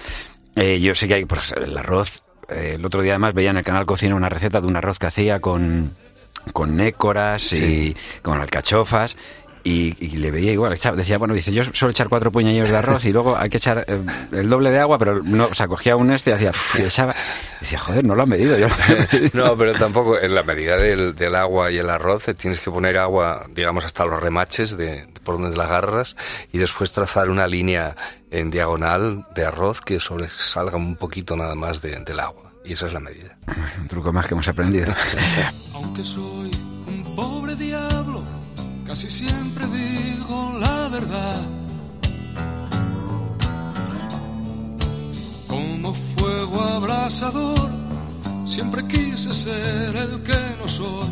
[0.56, 2.24] Eh, yo sé que hay, pues, el arroz.
[2.50, 5.00] Eh, el otro día además veía en el canal Cocina una receta de un arroz
[5.00, 5.91] que hacía con
[6.54, 9.15] con nécoras y con alcachofas
[9.63, 10.78] y, le veía igual.
[10.95, 13.86] decía, bueno, dice, yo suelo echar cuatro puñadillos de arroz y luego hay que echar
[13.88, 16.82] eh, el doble de agua, pero no, o sea, cogía un este y hacía, y
[16.82, 17.15] echaba.
[17.60, 18.58] decía, joder, no lo han medido.
[18.58, 18.67] Yo
[19.34, 22.71] no, pero tampoco, en la medida del, del, agua y el arroz, eh, tienes que
[22.71, 26.15] poner agua, digamos, hasta los remaches de, por donde la agarras
[26.52, 27.95] y después trazar una línea
[28.32, 32.93] en diagonal de arroz que sobresalga un poquito nada más del agua Y esa es
[32.93, 33.36] la medida.
[33.80, 34.93] Un truco más que hemos aprendido.
[35.74, 36.52] Aunque soy
[36.88, 38.01] un pobre diablo,
[38.91, 41.41] casi siempre digo la verdad.
[45.47, 47.69] Como fuego abrasador,
[48.43, 51.10] siempre quise ser el que no soy.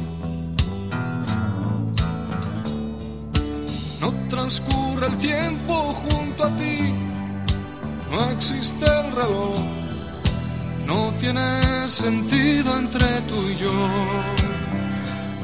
[4.01, 6.93] No transcurre el tiempo junto a ti,
[8.11, 9.57] no existe el reloj,
[10.85, 14.58] no tiene sentido entre tú y yo.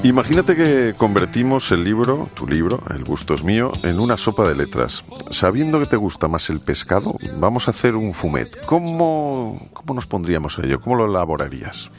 [0.06, 4.54] Imagínate que convertimos el libro, tu libro, El gusto es mío, en una sopa de
[4.54, 5.04] letras.
[5.32, 8.64] Sabiendo que te gusta más el pescado, vamos a hacer un fumet.
[8.68, 10.80] ¿Cómo, cómo nos pondríamos a ello?
[10.80, 11.90] ¿Cómo lo elaborarías?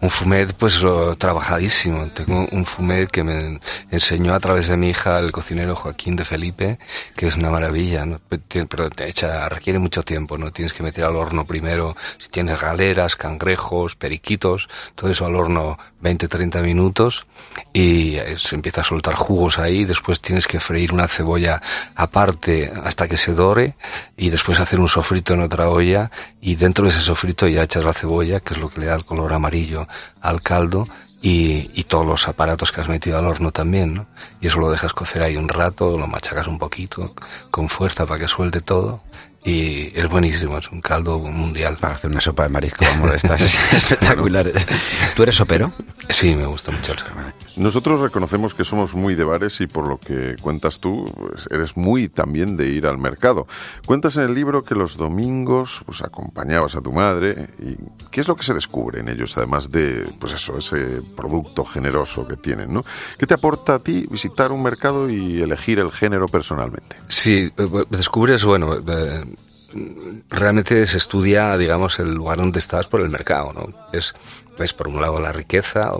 [0.00, 2.08] Un fumet, pues lo trabajadísimo.
[2.08, 3.60] Tengo un fumet que me
[3.92, 6.80] enseñó a través de mi hija el cocinero Joaquín de Felipe,
[7.14, 8.04] que es una maravilla,
[8.68, 8.90] pero
[9.48, 10.50] requiere mucho tiempo, ¿no?
[10.50, 15.78] Tienes que meter al horno primero, si tienes galeras, cangrejos, periquitos, todo eso al horno
[16.04, 17.26] 20-30 minutos
[17.72, 21.62] y se empieza a soltar jugos ahí, después tienes que freír una cebolla
[21.96, 23.74] aparte hasta que se dore
[24.16, 26.10] y después hacer un sofrito en otra olla
[26.42, 28.94] y dentro de ese sofrito ya echas la cebolla, que es lo que le da
[28.94, 29.88] el color amarillo
[30.20, 30.86] al caldo
[31.22, 34.06] y, y, todos los aparatos que has metido al horno también, ¿no?
[34.42, 37.14] Y eso lo dejas cocer ahí un rato, lo machacas un poquito
[37.50, 39.00] con fuerza para que suelte todo
[39.44, 41.76] y es buenísimo, es un caldo mundial.
[41.78, 43.40] Para hacer una sopa de marisco, vamos, estas
[43.72, 44.66] espectaculares.
[45.14, 45.70] ¿Tú eres sopero?
[46.08, 46.94] Sí, me gusta mucho.
[47.56, 51.76] Nosotros reconocemos que somos muy de bares y por lo que cuentas tú, pues eres
[51.76, 53.46] muy también de ir al mercado.
[53.86, 57.76] Cuentas en el libro que los domingos pues acompañabas a tu madre y
[58.10, 62.26] ¿qué es lo que se descubre en ellos además de pues eso, ese producto generoso
[62.26, 62.84] que tienen, ¿no?
[63.18, 66.96] ¿Qué te aporta a ti visitar un mercado y elegir el género personalmente?
[67.08, 69.24] Sí, eh, descubres, bueno, eh,
[70.28, 73.66] realmente se estudia, digamos, el lugar donde estás por el mercado, ¿no?
[73.92, 74.14] Es,
[74.58, 75.92] ves por un lado la riqueza,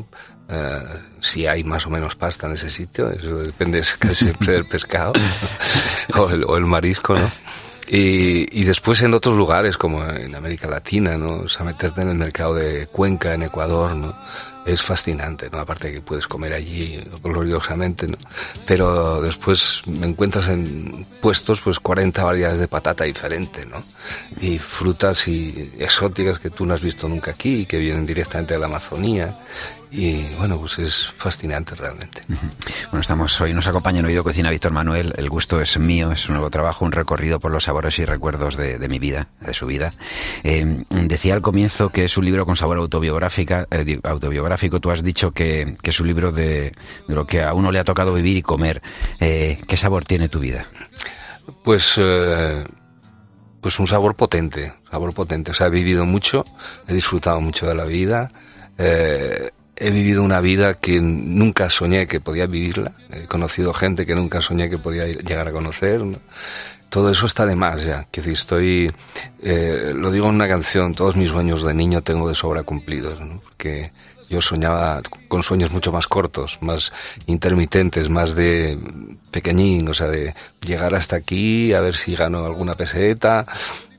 [0.48, 0.82] eh,
[1.20, 5.12] si hay más o menos pasta en ese sitio, eso depende casi siempre del pescado
[6.14, 7.30] o, el, o, el, marisco, ¿no?
[7.86, 11.40] Y, y, después en otros lugares como en América Latina, ¿no?
[11.40, 14.14] O sea, meterte en el mercado de Cuenca, en Ecuador, ¿no?
[14.66, 15.58] Es fascinante, ¿no?
[15.58, 18.16] Aparte que puedes comer allí gloriosamente, ¿no?
[18.66, 23.82] Pero después me encuentras en puestos pues 40 variedades de patata diferente, ¿no?
[24.40, 28.60] Y frutas y exóticas que tú no has visto nunca aquí, que vienen directamente de
[28.60, 29.38] la Amazonía.
[29.96, 32.22] Y bueno, pues es fascinante realmente.
[32.26, 35.14] Bueno, estamos hoy, nos acompaña en Oído Cocina Víctor Manuel.
[35.16, 38.56] El gusto es mío, es un nuevo trabajo, un recorrido por los sabores y recuerdos
[38.56, 39.92] de, de mi vida, de su vida.
[40.42, 44.80] Eh, decía al comienzo que es un libro con sabor autobiográfica, eh, autobiográfico.
[44.80, 46.72] Tú has dicho que, que es un libro de,
[47.06, 48.82] de, lo que a uno le ha tocado vivir y comer.
[49.20, 50.66] Eh, ¿Qué sabor tiene tu vida?
[51.62, 52.00] Pues
[53.60, 55.52] pues un sabor potente, sabor potente.
[55.52, 56.44] O sea, he vivido mucho,
[56.88, 58.28] he disfrutado mucho de la vida.
[58.76, 62.92] Eh, he vivido una vida que nunca soñé que podía vivirla.
[63.10, 66.00] He conocido gente que nunca soñé que podía llegar a conocer.
[66.00, 66.18] ¿no?
[66.88, 68.06] Todo eso está de más ya.
[68.10, 68.90] Que estoy,
[69.42, 73.20] eh, lo digo en una canción, todos mis sueños de niño tengo de sobra cumplidos.
[73.20, 73.40] ¿no?
[73.40, 73.90] Porque
[74.28, 76.92] yo soñaba con sueños mucho más cortos, más
[77.26, 78.78] intermitentes, más de
[79.30, 80.34] pequeñín, o sea, de
[80.64, 83.44] llegar hasta aquí, a ver si gano alguna peseta,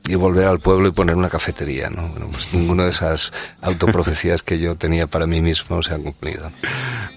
[0.08, 2.08] y volver al pueblo y poner una cafetería, ¿no?
[2.08, 6.50] Bueno, pues ninguna de esas autoprofecías que yo tenía para mí mismo se han cumplido.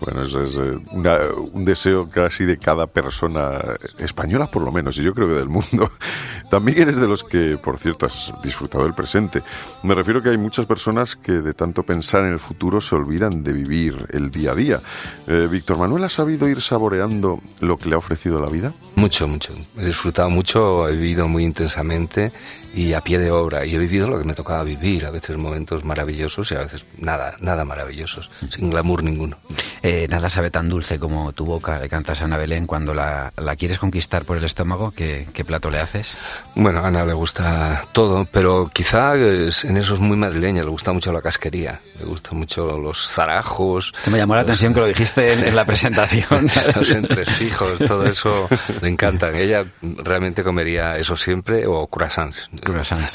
[0.02, 1.18] Bueno, eso es eh, una,
[1.52, 3.60] un deseo casi de cada persona
[4.00, 5.92] española, por lo menos, y yo creo que del mundo.
[6.50, 9.44] También eres de los que, por cierto, has disfrutado del presente.
[9.84, 13.44] Me refiero que hay muchas personas que de tanto pensar en el futuro se olvidan
[13.44, 14.80] de vivir el día a día.
[15.28, 18.74] Eh, Víctor Manuel, ¿ha sabido ir saboreando lo que le ha ofrecido la vida?
[18.96, 19.54] Mucho, mucho.
[19.78, 22.32] He disfrutado mucho, he vivido muy intensamente
[22.74, 25.38] y a pie de obra y he vivido lo que me tocaba vivir, a veces
[25.38, 29.38] momentos maravillosos y a veces nada, nada maravillosos, sin glamour ninguno.
[29.82, 33.32] Eh, nada sabe tan dulce como tu boca, le cantas a Ana Belén cuando la,
[33.38, 36.18] la quieres conquistar por el estómago, ¿qué, ¿qué, plato le haces?
[36.56, 40.70] Bueno, a Ana le gusta todo, pero quizá es, en eso es muy madrileña, le
[40.70, 43.94] gusta mucho la casquería, le gusta mucho los zarajos.
[44.04, 46.50] Te me llamó la atención que lo dijiste en, en la presentación.
[46.76, 48.48] los entresijos, todo eso
[48.82, 49.36] le encantan.
[49.36, 52.50] Ella realmente comería eso siempre o croissants.
[52.62, 53.14] Croissants.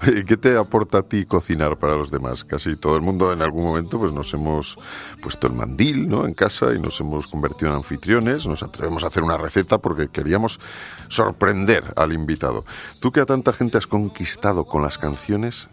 [0.26, 2.44] ¿Qué te aporta a ti cocinar para los demás?
[2.44, 4.78] Casi todo el mundo en algún momento pues nos hemos
[5.22, 6.26] puesto el mandil ¿no?
[6.26, 10.08] en casa y nos hemos convertido en anfitriones, nos atrevemos a hacer una receta porque
[10.08, 10.60] queríamos
[11.08, 12.64] sorprender al invitado.
[13.00, 15.68] Tú que a tanta gente has conquistado con las canciones,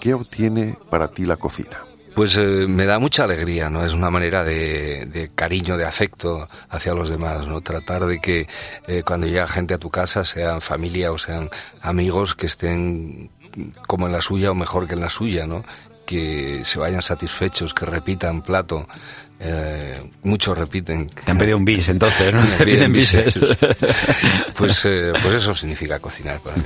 [0.00, 1.85] ¿qué obtiene para ti la cocina?
[2.16, 3.84] Pues eh, me da mucha alegría, ¿no?
[3.84, 7.60] Es una manera de, de, cariño, de afecto hacia los demás, ¿no?
[7.60, 8.48] Tratar de que
[8.86, 11.50] eh, cuando llega gente a tu casa, sean familia o sean
[11.82, 13.30] amigos, que estén
[13.86, 15.62] como en la suya o mejor que en la suya, ¿no?
[16.06, 18.88] Que se vayan satisfechos, que repitan plato,
[19.38, 21.08] eh, muchos repiten.
[21.08, 22.42] Te han pedido un bis entonces, ¿no?
[22.58, 23.34] Te piden bises.
[24.56, 26.64] pues, eh, pues eso significa cocinar para mí.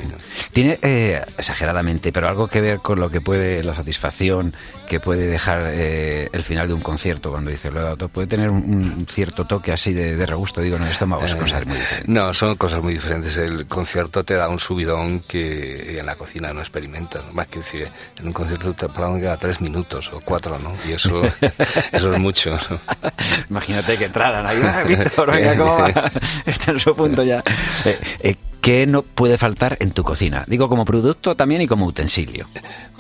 [0.53, 4.53] Tiene eh, exageradamente, pero algo que ver con lo que puede la satisfacción
[4.89, 9.07] que puede dejar eh, el final de un concierto cuando dice lo puede tener un,
[9.09, 12.09] cierto toque así de, de, regusto, digo, en el estómago, son cosas muy diferentes.
[12.09, 13.37] No, son cosas muy diferentes.
[13.37, 17.23] El concierto te da un subidón que en la cocina no experimentas.
[17.35, 17.87] Más que decir,
[18.19, 20.73] en un concierto te que queda tres minutos o cuatro, ¿no?
[20.89, 21.23] Y eso,
[21.93, 22.59] eso es mucho.
[23.51, 25.87] Imagínate que entraran ahí, ah, Víctor, venga, ¿cómo
[26.47, 27.43] Está en su punto ya.
[27.85, 30.45] Eh, eh, ¿Qué no puede faltar en tu cocina?
[30.47, 32.47] Digo como producto también y como utensilio.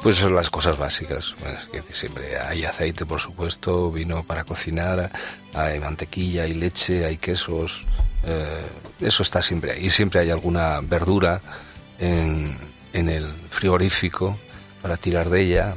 [0.02, 1.34] Pues son las cosas básicas.
[1.38, 5.10] Pues, siempre hay aceite, por supuesto, vino para cocinar,
[5.52, 7.84] hay mantequilla, hay leche, hay quesos.
[8.24, 8.62] Eh,
[9.00, 9.90] eso está siempre ahí.
[9.90, 11.40] Siempre hay alguna verdura
[11.98, 12.56] en,
[12.94, 14.38] en el frigorífico
[14.80, 15.74] para tirar de ella.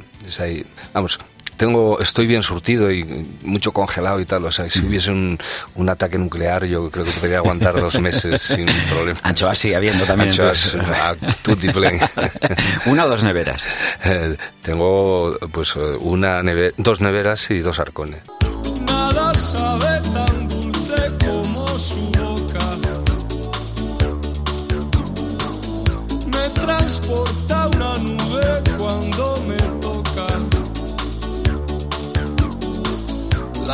[0.94, 1.18] vamos,
[1.56, 3.04] tengo, estoy bien surtido y
[3.42, 4.44] mucho congelado y tal.
[4.44, 5.38] O sea, si hubiese un,
[5.74, 9.18] un ataque nuclear, yo creo que podría aguantar dos meses sin problema.
[9.22, 10.30] Anchoas sigue habiendo también.
[10.30, 11.14] Anchoas, a
[12.86, 13.66] ¿Una o dos neveras?
[14.06, 16.42] Eh, tengo, pues, una
[16.76, 18.20] dos neveras y dos arcones.
[18.86, 22.64] Nada sabe tan dulce como su boca.
[26.26, 29.83] Me transporta una nube cuando me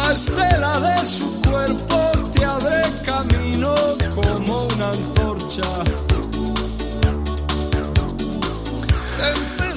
[0.02, 3.74] La estela de su cuerpo te abre camino
[4.14, 5.62] como una antorcha.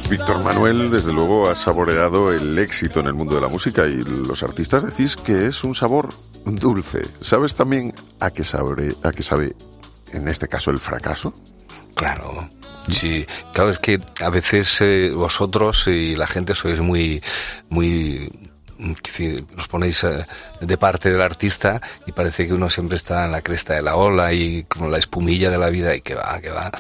[0.10, 4.02] Víctor Manuel, desde luego, ha saboreado el éxito en el mundo de la música y
[4.02, 6.10] los artistas decís que es un sabor
[6.46, 7.02] dulce.
[7.20, 9.54] ¿Sabes también a qué sabe, a qué sabe
[10.14, 11.34] en este caso, el fracaso?
[11.96, 12.48] Claro,
[12.90, 17.24] Sí, claro, es que a veces eh, vosotros y la gente sois muy,
[17.70, 18.30] muy
[19.58, 20.24] os ponéis eh,
[20.62, 23.96] de parte del artista y parece que uno siempre está en la cresta de la
[23.96, 26.72] ola y como la espumilla de la vida y que va, que va.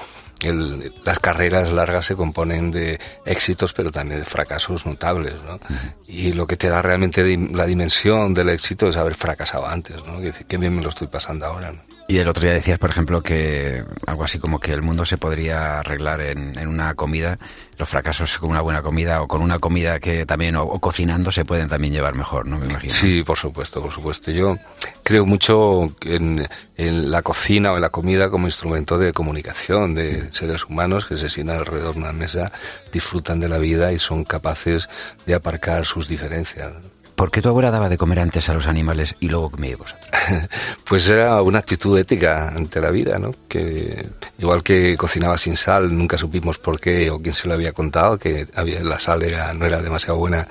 [1.06, 5.60] las carreras largas se componen de éxitos, pero también de fracasos notables, ¿no?
[6.08, 10.20] Y lo que te da realmente la dimensión del éxito es haber fracasado antes, ¿no?
[10.48, 11.80] Qué bien me lo estoy pasando ahora, ¿no?
[12.08, 15.18] Y el otro día decías, por ejemplo, que algo así como que el mundo se
[15.18, 17.38] podría arreglar en, una comida,
[17.78, 21.46] los fracasos con una buena comida o con una comida que también, o, cocinando, se
[21.46, 22.58] pueden también llevar mejor, ¿no?
[22.58, 22.94] Me imagino.
[22.94, 24.32] Sí, por supuesto, por supuesto.
[24.32, 24.58] Yo
[25.04, 26.46] creo mucho en
[26.78, 31.30] la cocina o en la comida como instrumento de comunicación de seres humanos que se
[31.30, 32.52] sientan alrededor de una mesa,
[32.92, 34.89] disfrutan de la vida y son capaces
[35.26, 36.74] de aparcar sus diferencias.
[37.15, 40.08] ¿Por qué tu abuela daba de comer antes a los animales y luego comíais vosotros?
[40.88, 43.34] pues era una actitud ética ante la vida, ¿no?
[43.47, 44.08] Que
[44.39, 48.17] igual que cocinaba sin sal, nunca supimos por qué o quién se lo había contado,
[48.17, 49.23] que había, la sal
[49.56, 50.47] no era demasiado buena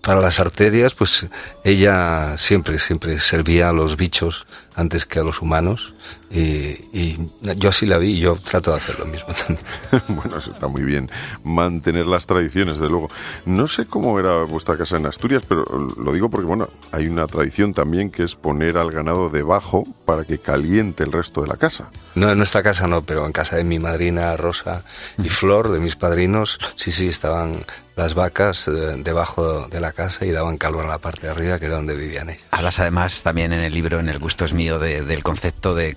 [0.00, 1.26] para las arterias, pues
[1.64, 5.95] ella siempre, siempre servía a los bichos antes que a los humanos
[6.30, 7.16] y,
[7.56, 9.66] yo así la vi y yo trato de hacer lo mismo también.
[10.08, 11.10] bueno, eso está muy bien.
[11.44, 13.08] Mantener las tradiciones, de luego.
[13.44, 17.26] No sé cómo era vuestra casa en Asturias, pero lo digo porque, bueno, hay una
[17.26, 21.56] tradición también que es poner al ganado debajo para que caliente el resto de la
[21.56, 21.90] casa.
[22.14, 24.82] No, en nuestra casa no, pero en casa de mi madrina Rosa
[25.18, 27.54] y Flor, de mis padrinos, sí, sí, estaban
[27.96, 31.58] las vacas eh, debajo de la casa y daban calor en la parte de arriba,
[31.58, 32.42] que era donde vivían ellos.
[32.50, 35.96] Hablas además también en el libro, en El gusto es mío, del concepto de,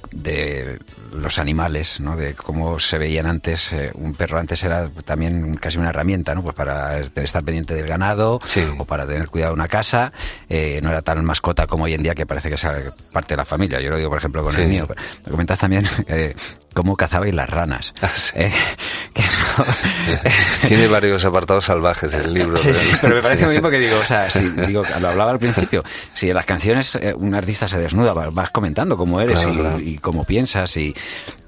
[1.13, 2.15] los animales, ¿no?
[2.15, 3.73] de cómo se veían antes.
[3.73, 6.41] Eh, un perro antes era también casi una herramienta, ¿no?
[6.41, 8.39] pues para estar pendiente del ganado
[8.77, 10.13] o para tener cuidado de una casa.
[10.47, 12.65] Eh, no era tan mascota como hoy en día que parece que es
[13.11, 13.81] parte de la familia.
[13.81, 14.87] Yo lo digo, por ejemplo, con el mío.
[15.25, 15.85] Me comentas también
[16.73, 17.93] cómo cazabais las ranas.
[18.01, 18.09] Ah,
[20.67, 22.57] Tiene varios apartados salvajes el libro.
[22.57, 22.79] Sí, pero...
[22.79, 25.39] Sí, pero me parece muy bien porque digo, o sea, si, digo, lo hablaba al
[25.39, 29.45] principio, si en las canciones eh, un artista se desnuda, vas comentando cómo eres
[29.79, 30.93] y, cómo piensas y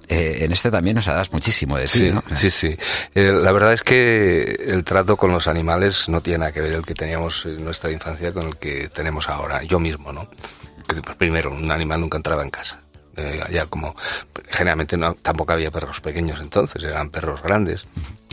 [0.08, 2.78] eh, en este también nos das muchísimo de ti, sí, Sí, sí.
[3.16, 6.74] Eh, la verdad es que el trato con los animales no tiene nada que ver
[6.74, 10.28] el que teníamos en nuestra infancia con el que tenemos ahora, yo mismo, ¿no?
[11.18, 12.82] Primero, un animal nunca entraba en casa.
[13.18, 13.94] Eh, ya como
[14.50, 17.86] generalmente no, tampoco había perros pequeños entonces, eran perros grandes,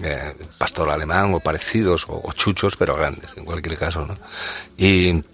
[0.02, 4.14] eh, pastor alemán o parecidos, o, chuchos, pero grandes, en cualquier caso, ¿no?
[4.76, 5.24] Y,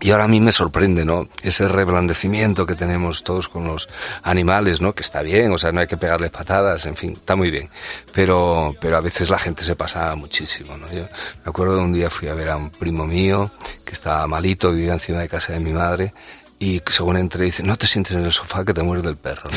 [0.00, 1.28] y ahora a mí me sorprende, ¿no?
[1.42, 3.88] Ese reblandecimiento que tenemos todos con los
[4.24, 4.92] animales, ¿no?
[4.92, 7.70] Que está bien, o sea, no hay que pegarles patadas, en fin, está muy bien.
[8.12, 10.86] Pero, pero a veces la gente se pasa muchísimo, ¿no?
[10.92, 13.50] Yo me acuerdo de un día fui a ver a un primo mío
[13.86, 16.12] que estaba malito, vivía encima de casa de mi madre,
[16.62, 19.50] y según entre dice, no te sientes en el sofá que te muerde el perro.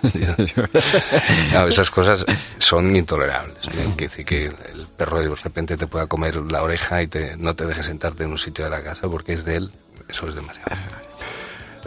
[0.00, 1.68] ¿no?
[1.68, 2.24] esas cosas
[2.56, 3.66] son intolerables.
[3.66, 3.96] ¿no?
[3.96, 7.56] Que decir que el perro de repente te pueda comer la oreja y te, no
[7.56, 9.72] te deje sentarte en un sitio de la casa porque es de él,
[10.08, 10.76] eso es demasiado.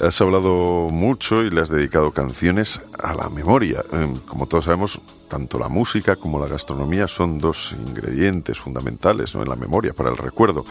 [0.03, 3.81] Has hablado mucho y le has dedicado canciones a la memoria.
[3.93, 4.99] Em, como todos sabemos,
[5.29, 9.41] tanto la música como la gastronomía son dos ingredientes fundamentales ¿no?
[9.41, 10.65] en la memoria para el recuerdo.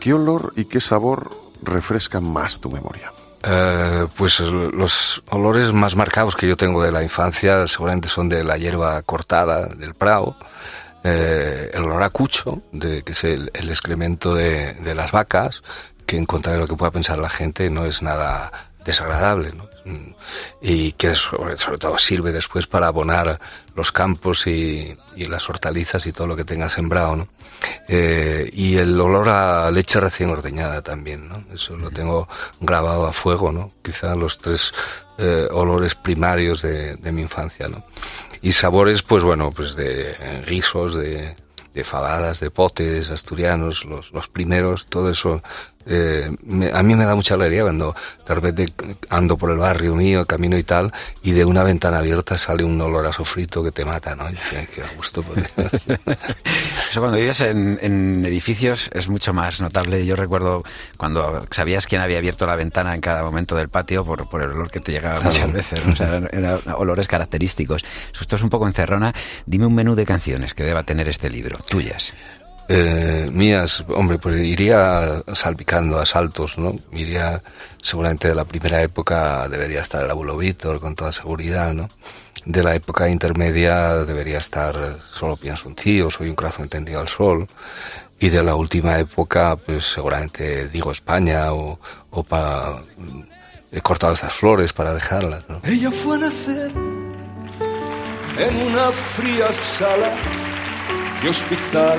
[0.00, 1.30] ¿Qué olor y qué sabor
[1.62, 3.13] refrescan más tu memoria?
[3.46, 8.42] Eh, pues los olores más marcados que yo tengo de la infancia seguramente son de
[8.42, 10.36] la hierba cortada del prado,
[11.02, 12.10] eh, el olor a
[12.72, 15.62] de, que es el, excremento de, de, las vacas,
[16.06, 18.50] que en contra de lo que pueda pensar la gente no es nada
[18.86, 19.73] desagradable, ¿no?
[20.60, 23.38] Y que sobre, sobre, todo sirve después para abonar
[23.74, 27.28] los campos y, y, las hortalizas y todo lo que tenga sembrado, ¿no?
[27.88, 31.44] Eh, y el olor a leche recién ordeñada también, ¿no?
[31.52, 32.28] Eso lo tengo
[32.60, 33.70] grabado a fuego, ¿no?
[33.82, 34.72] Quizá los tres
[35.18, 37.84] eh, olores primarios de, de, mi infancia, ¿no?
[38.42, 41.36] Y sabores, pues bueno, pues de guisos, de,
[41.74, 45.42] de fabadas, de potes asturianos, los, los primeros, todo eso
[45.86, 47.94] eh, me, a mí me da mucha alegría cuando
[48.26, 48.72] de repente
[49.10, 52.80] ando por el barrio mío, camino y tal, y de una ventana abierta sale un
[52.80, 54.28] olor a sofrito que te mata, ¿no?
[54.28, 55.24] Y dice, qué gusto.
[56.90, 60.04] Eso cuando vives en, en, edificios es mucho más notable.
[60.06, 60.62] Yo recuerdo
[60.96, 64.50] cuando sabías quién había abierto la ventana en cada momento del patio por, por el
[64.50, 65.86] olor que te llegaba muchas veces.
[65.86, 65.92] ¿no?
[65.92, 67.84] O sea, eran, eran, olores característicos.
[68.18, 69.14] Esto es un poco encerrona.
[69.46, 72.14] Dime un menú de canciones que deba tener este libro, tuyas.
[72.68, 76.74] Eh, mías, hombre, pues iría salpicando a saltos, ¿no?
[76.92, 77.40] Iría,
[77.82, 81.88] seguramente de la primera época debería estar el abuelo Víctor con toda seguridad, ¿no?
[82.46, 87.08] De la época intermedia debería estar Solo pienso un tío, Soy un corazón entendido al
[87.08, 87.46] sol.
[88.20, 91.78] Y de la última época, pues seguramente digo España o,
[92.10, 92.24] o.
[93.72, 95.60] He cortado estas flores para dejarlas, ¿no?
[95.64, 96.70] Ella fue a nacer
[98.38, 100.14] en una fría sala
[101.22, 101.98] de hospital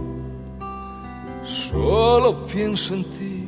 [1.71, 3.45] solo pienso en ti.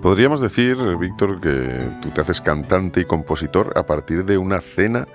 [0.00, 5.06] Podríamos decir, Víctor, que tú te haces cantante y compositor a partir de una cena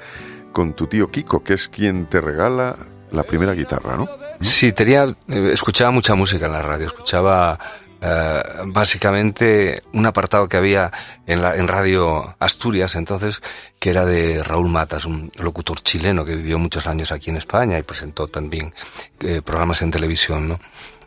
[0.54, 2.78] con tu tío Kiko, que es quien te regala
[3.12, 4.08] la primera guitarra, ¿no?
[4.42, 7.60] Sí, tenía, escuchaba mucha música en la radio, escuchaba
[8.00, 10.92] eh, básicamente un apartado que había
[11.26, 13.42] en, la, en Radio Asturias entonces,
[13.80, 17.78] que era de Raúl Matas, un locutor chileno que vivió muchos años aquí en España
[17.80, 18.74] y presentó también
[19.20, 20.60] eh, programas en televisión, ¿no?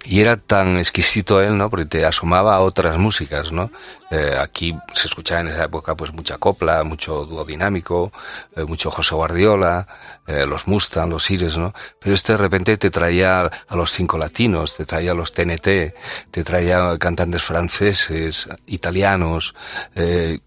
[0.05, 1.69] Y era tan exquisito él, ¿no?
[1.69, 3.71] Porque te asomaba a otras músicas, ¿no?
[4.11, 8.13] Eh, aquí se escuchaba en esa época pues mucha copla, mucho dúo dinámico,
[8.57, 9.87] eh, mucho José Guardiola,
[10.27, 11.75] eh, los Mustang, los Ires, ¿no?
[12.01, 15.95] Pero este de repente te traía a los cinco latinos, te traía a los TNT,
[16.31, 19.55] te traía cantantes franceses, italianos,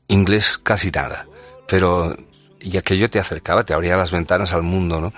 [0.08, 1.28] inglés casi nada.
[1.68, 2.16] Pero
[2.64, 5.14] y aquello te acercaba, te abría las ventanas al mundo, ¿no?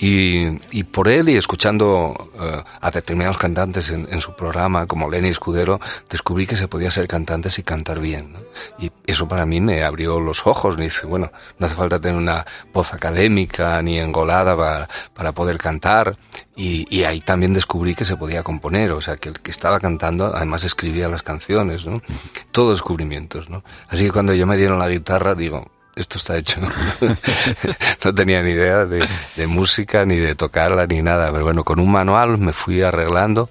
[0.00, 5.10] Y, y, por él y escuchando uh, a determinados cantantes en, en, su programa, como
[5.10, 8.32] Lenny Escudero, descubrí que se podía ser cantantes y cantar bien.
[8.34, 8.38] ¿no?
[8.78, 10.78] Y eso para mí me abrió los ojos.
[10.78, 15.58] Me dice, bueno, no hace falta tener una voz académica ni engolada para, para poder
[15.58, 16.16] cantar.
[16.54, 19.80] Y, y, ahí también descubrí que se podía componer, o sea, que el que estaba
[19.80, 22.02] cantando además escribía las canciones, ¿no?
[22.52, 23.64] Todo descubrimientos, ¿no?
[23.88, 26.60] Así que cuando yo me dieron la guitarra, digo, esto está hecho.
[28.04, 29.06] no tenía ni idea de,
[29.46, 31.30] música, ni de tocarla, ni nada.
[31.32, 33.50] Pero bueno, con un manual me fui arreglando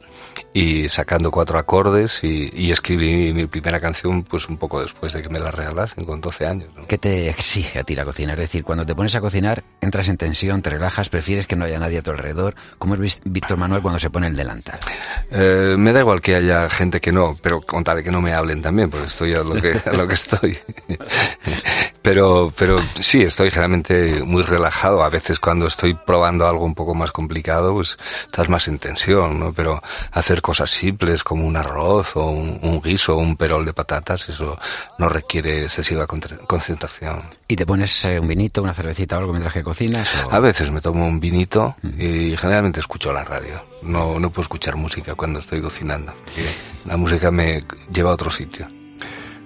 [0.58, 5.22] y sacando cuatro acordes y, y escribí mi primera canción pues un poco después de
[5.22, 6.70] que me la regalasen, con 12 años.
[6.76, 6.88] ¿no?
[6.88, 8.34] ¿Qué te exige a ti la cocina?
[8.34, 11.66] Es decir, cuando te pones a cocinar, entras en tensión, te relajas, prefieres que no
[11.66, 12.56] haya nadie a tu alrededor.
[12.80, 14.80] ¿Cómo es Víctor Manuel cuando se pone el delantal?
[15.30, 18.20] Eh, me da igual que haya gente que no, pero con tal de que no
[18.20, 20.58] me hablen también, porque estoy a lo que, a lo que estoy.
[22.02, 25.04] pero, pero sí, estoy generalmente muy relajado.
[25.04, 29.40] A veces cuando estoy probando algo un poco más complicado, pues estás más en tensión,
[29.40, 29.54] ¿no?
[29.54, 33.74] Pero hacer cosas simples como un arroz o un, un guiso o un perol de
[33.74, 34.58] patatas, eso
[34.98, 37.22] no requiere excesiva concentración.
[37.50, 40.08] ¿Y te pones eh, un vinito, una cervecita o algo mientras que cocinas?
[40.24, 40.32] O...
[40.32, 43.62] A veces me tomo un vinito y generalmente escucho la radio.
[43.82, 46.14] No, no puedo escuchar música cuando estoy cocinando.
[46.86, 48.77] La música me lleva a otro sitio.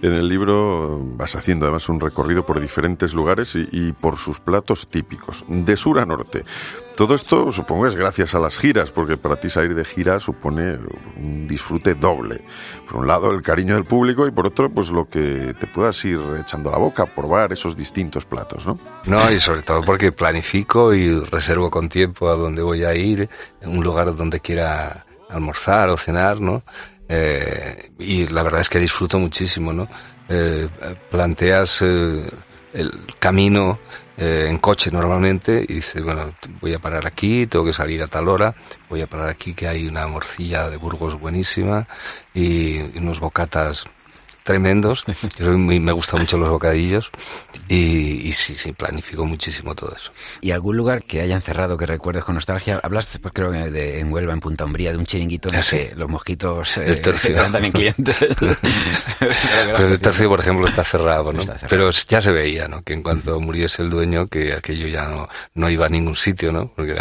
[0.01, 4.87] En el libro vas haciendo además un recorrido por diferentes lugares y, por sus platos
[4.87, 6.43] típicos, de sur a norte.
[6.95, 10.79] Todo esto supongo es gracias a las giras, porque para ti salir de gira supone
[11.17, 12.41] un disfrute doble.
[12.87, 16.03] Por un lado el cariño del público y por otro pues lo que te puedas
[16.03, 18.79] ir echando la boca, probar esos distintos platos, ¿no?
[19.05, 23.29] No, y sobre todo porque planifico y reservo con tiempo a dónde voy a ir,
[23.61, 26.63] un lugar donde quiera almorzar o cenar, ¿no?
[27.13, 29.85] Eh, y la verdad es que disfruto muchísimo, ¿no?
[30.29, 30.69] Eh,
[31.09, 32.25] planteas eh,
[32.73, 33.79] el camino
[34.17, 38.27] en coche normalmente y dices, bueno, voy a parar aquí, tengo que salir a tal
[38.27, 38.53] hora,
[38.87, 41.87] voy a parar aquí que hay una morcilla de Burgos buenísima
[42.31, 43.85] y unos bocatas
[44.43, 45.05] tremendos.
[45.37, 47.09] Yo muy, me gustan mucho los bocadillos
[47.67, 50.11] y, y, sí, sí, planifico muchísimo todo eso.
[50.41, 52.79] ¿Y algún lugar que hayan cerrado que recuerdes con nostalgia?
[52.83, 55.63] Hablaste, pues, creo que de, en Huelva, en Punta Umbría, de un chiringuito en el
[55.63, 55.77] Sí.
[55.77, 57.35] que los mosquitos eh, El tercio.
[57.35, 58.15] eran también clientes.
[59.19, 61.39] Pero el tercio, por ejemplo, está cerrado, ¿no?
[61.39, 61.67] Está cerrado.
[61.69, 62.81] Pero ya se veía, ¿no?
[62.83, 66.51] Que en cuanto muriese el dueño, que aquello ya no, no iba a ningún sitio,
[66.51, 66.67] ¿no?
[66.75, 66.93] Porque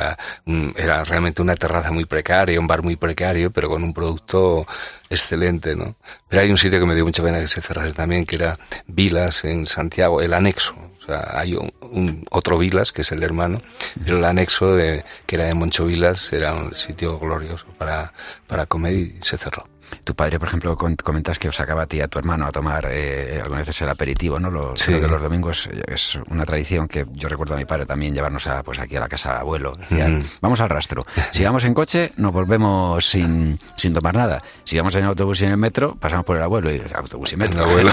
[0.77, 4.67] era realmente una terraza muy precaria, un bar muy precario, pero con un producto
[5.11, 5.97] excelente, ¿no?
[6.29, 8.59] Pero hay un sitio que me dio mucha pena que se cerrase también, que era
[8.87, 10.75] Vilas en Santiago, el anexo.
[11.03, 13.61] O sea, hay un, un- otro Vilas, que es el hermano,
[14.05, 18.13] pero el anexo, de, que era de Moncho Vilas, era un sitio glorioso para,
[18.47, 19.67] para comer y se cerró.
[20.05, 22.53] Tu padre, por ejemplo, comentas que os sacaba a ti y a tu hermano a
[22.53, 24.51] tomar eh, algunas veces el aperitivo, ¿no?
[24.51, 24.93] Lo, Sí.
[24.93, 28.63] los domingos eh, es una tradición que yo recuerdo a mi padre también llevarnos a,
[28.63, 29.73] pues aquí a la casa del abuelo.
[29.77, 30.25] Decían, Mm.
[30.41, 31.05] vamos al rastro.
[31.33, 34.43] Si vamos en coche, nos volvemos sin, sin tomar nada.
[34.65, 37.33] Si vamos en autobús y en el metro, pasamos por el abuelo y dices, autobús
[37.33, 37.63] y metro.
[37.65, 37.91] El abuelo.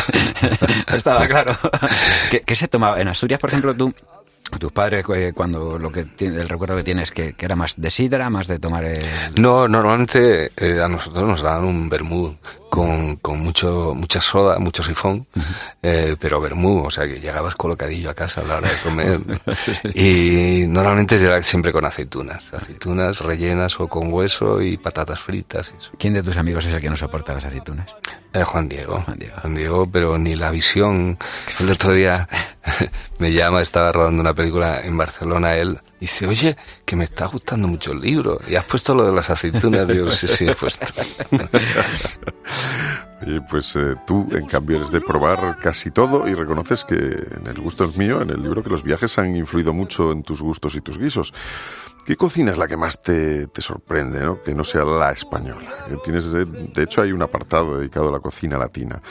[0.94, 1.56] Estaba claro.
[2.32, 3.00] ¿Qué, qué se tomaba?
[3.02, 3.94] En Asturias, por ejemplo, tú...
[4.60, 7.74] Tus padres, eh, cuando lo que tiene- el recuerdo que tienes, que, que era más
[7.78, 9.04] de sidra, más de tomar el...
[9.36, 12.36] No, normalmente eh, a nosotros nos daban un vermú
[12.70, 15.28] con, con mucho, mucha soda, mucho sifón,
[15.84, 19.20] eh, pero vermú, o sea que llegabas colocadillo a casa a la hora de comer.
[19.94, 25.74] y normalmente era siempre con aceitunas, aceitunas rellenas o con hueso y patatas fritas.
[25.78, 25.92] eso.
[26.00, 27.88] ¿Quién de tus amigos es el que no soporta las aceitunas?
[28.34, 29.02] Eh, Juan Diego.
[29.06, 29.36] Juan Diego.
[29.42, 31.18] Juan Diego, pero ni la visión.
[31.60, 32.28] El otro día
[33.20, 37.68] me llama, estaba rodando una película en Barcelona, él dice, oye, que me está gustando
[37.68, 38.40] mucho el libro.
[38.48, 39.88] ¿Y has puesto lo de las aceitunas?
[39.88, 40.86] Digo, sí, sí, he puesto.
[43.26, 47.48] Y pues eh, tú, en cambio, eres de probar casi todo y reconoces que en
[47.48, 50.42] el gusto es mío, en el libro, que los viajes han influido mucho en tus
[50.42, 51.34] gustos y tus guisos.
[52.06, 54.42] ¿Qué cocina es la que más te, te sorprende, ¿no?
[54.42, 55.86] que no sea la española?
[55.90, 59.02] Que Tienes de, de hecho, hay un apartado dedicado a la cocina latina.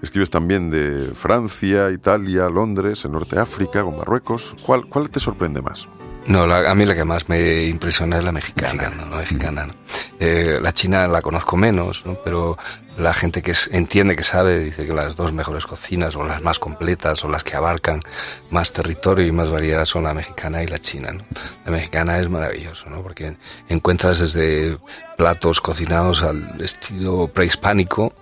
[0.00, 4.56] Escribes también de Francia, Italia, Londres, el norte África, o Marruecos.
[4.64, 5.86] ¿Cuál, cuál te sorprende más?
[6.28, 9.06] No, la- a mí la que más me impresiona es la mexicana, ¿no?
[9.10, 9.74] La mexicana, ¿no?
[10.18, 12.14] Eh, la china la conozco menos, ¿no?
[12.24, 12.58] Pero
[12.96, 16.42] la gente que es- entiende, que sabe, dice que las dos mejores cocinas, o las
[16.42, 18.02] más completas, o las que abarcan
[18.50, 21.22] más territorio y más variedad son la mexicana y la china, ¿no?
[21.64, 23.02] La mexicana es maravilloso, ¿no?
[23.02, 23.36] Porque
[23.68, 24.78] encuentras desde
[25.16, 28.12] platos cocinados al estilo prehispánico,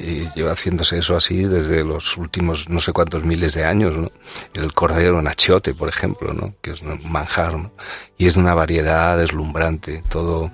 [0.00, 4.10] y lleva haciéndose eso así desde los últimos no sé cuántos miles de años, ¿no?
[4.54, 6.54] El cordero en achiote, por ejemplo, ¿no?
[6.60, 7.72] Que es un manjar, ¿no?
[8.18, 10.50] Y es una variedad deslumbrante, todo...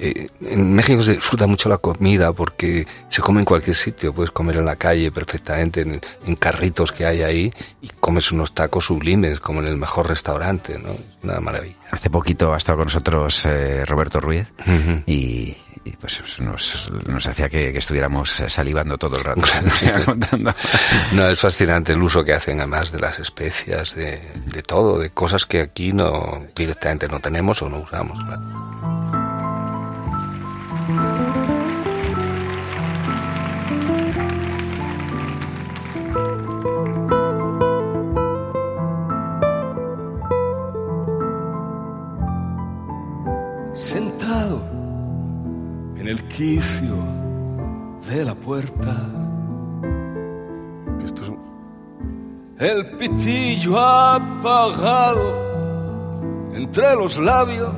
[0.00, 4.30] eh, en México se disfruta mucho la comida porque se come en cualquier sitio, puedes
[4.30, 8.86] comer en la calle perfectamente, en, en carritos que hay ahí, y comes unos tacos
[8.86, 10.92] sublimes, como en el mejor restaurante, ¿no?
[10.92, 11.76] Es una maravilla.
[11.90, 15.02] Hace poquito ha estado con nosotros eh, Roberto Ruiz Ujú.
[15.06, 19.42] y, y, pues nos, nos hacía que, que estuviéramos eh, salivando todo el rato.
[20.04, 20.52] Contando.
[21.12, 25.10] No, es fascinante el uso que hacen además de las especias, de, de todo, de
[25.10, 28.18] cosas que aquí no directamente no tenemos o no usamos.
[28.24, 29.23] claro.
[43.74, 44.62] Sentado
[45.96, 46.94] en el quicio
[48.08, 48.96] de la puerta.
[51.04, 51.38] Esto es un-
[52.58, 55.34] El pitillo apagado
[56.54, 57.74] entre los labios,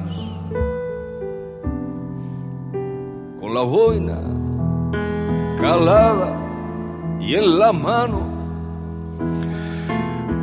[3.47, 4.19] con la boina
[5.61, 6.37] calada
[7.21, 8.35] y en la mano.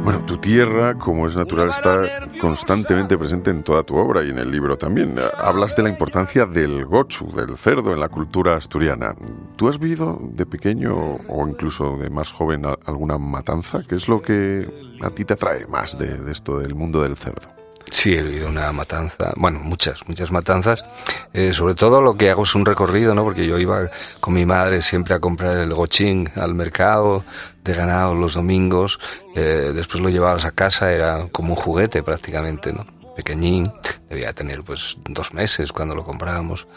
[0.06, 4.40] Bueno, tu tierra, como es natural, está constantemente presente en toda tu obra y en
[4.40, 5.18] el libro también.
[5.38, 9.16] Hablas de la importancia del gochu, del cerdo, en la cultura asturiana.
[9.58, 10.96] ¿Tú has vivido de pequeño
[11.28, 13.82] o incluso de más joven alguna matanza?
[13.88, 17.18] ¿Qué es lo que a ti te atrae más de, de esto del mundo del
[17.18, 17.63] cerdo?
[17.92, 20.84] Sí, he vivido una matanza, bueno, muchas, muchas matanzas.
[21.32, 23.24] Eh, sobre todo lo que hago es un recorrido, ¿no?
[23.24, 27.24] Porque yo iba con mi madre siempre a comprar el gochín al mercado
[27.64, 29.00] de ganado los domingos.
[29.36, 32.86] Eh, después lo llevabas a casa, era como un juguete prácticamente, ¿no?
[33.16, 33.72] Pequeñín,
[34.10, 36.68] debía tener pues dos meses cuando lo comprábamos.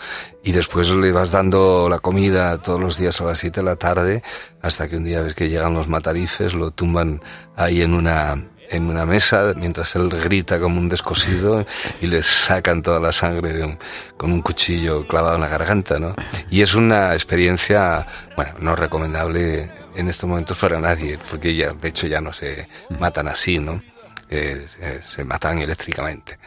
[0.45, 3.77] Y después le vas dando la comida todos los días a las siete de la
[3.77, 4.23] tarde,
[4.61, 7.23] hasta que un día ves que llegan los matarifes, lo tumban
[7.57, 11.65] ahí en una en una mesa mientras él grita como un descosido
[12.01, 13.79] y le sacan toda la sangre de un,
[14.17, 16.15] con un cuchillo clavado en la garganta, ¿no?
[16.51, 18.07] Y es una experiencia,
[18.37, 22.69] bueno, no recomendable en estos momentos para nadie, porque ya, de hecho ya no se
[22.99, 23.83] matan así, ¿no?
[24.29, 26.39] Eh, se, se matan eléctricamente